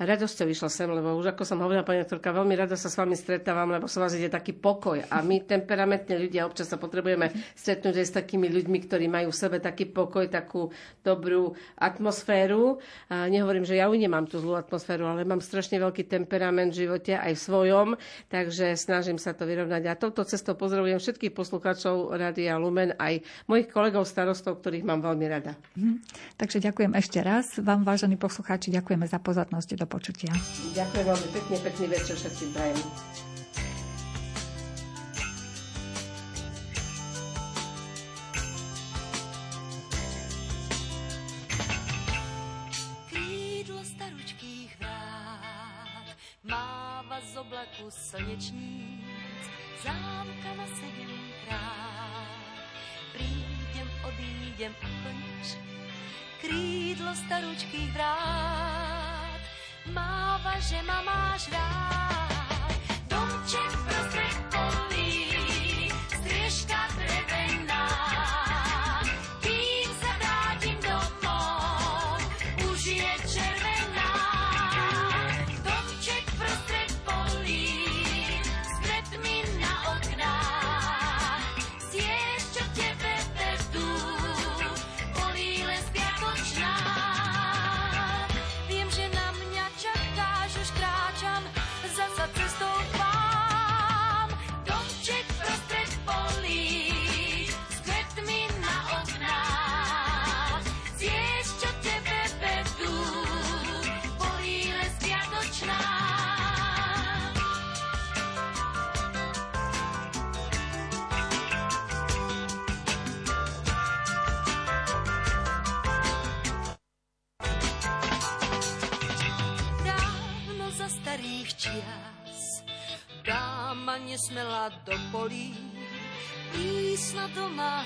[0.00, 3.14] radosťou vyšla sem, lebo už ako som hovorila, pani doktorka, veľmi rada sa s vami
[3.14, 4.98] stretávam, lebo som vás ide taký pokoj.
[5.06, 9.38] A my temperamentne ľudia občas sa potrebujeme stretnúť aj s takými ľuďmi, ktorí majú v
[9.38, 10.74] sebe taký pokoj, takú
[11.06, 12.82] dobrú atmosféru.
[13.06, 16.90] A nehovorím, že ja u nemám tú zlú atmosféru, ale mám strašne veľký temperament v
[16.90, 17.88] živote aj v svojom,
[18.34, 19.82] takže snažím sa to vyrovnať.
[19.86, 25.26] A touto cestou pozdravujem všetkých poslucháčov Rádia Lumen, aj mojich kolegov starostov, ktorých mám veľmi
[25.30, 25.54] rada.
[25.78, 26.02] Hm.
[26.34, 27.62] Takže ďakujem ešte raz.
[27.62, 30.32] Vám, vážení poslucháči, ďakujeme za pozornosť do počutia.
[30.72, 32.80] Ďakujem veľmi pekne, pekný večer všetkým prajem.
[47.14, 49.42] z oblaku slnečníc,
[49.86, 52.30] zámkama sedemkrát.
[53.14, 55.58] Prídem, odídem a konč,
[56.42, 58.93] krídlo staručkých vrát
[60.64, 62.23] že ma máš rád.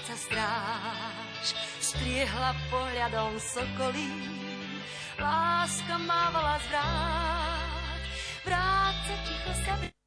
[0.08, 1.52] sa stráž,
[1.84, 4.08] striehla pohľadom sokolí.
[5.20, 8.02] Láska mávala zvráť,
[8.40, 9.97] vráca ticho sa vrát.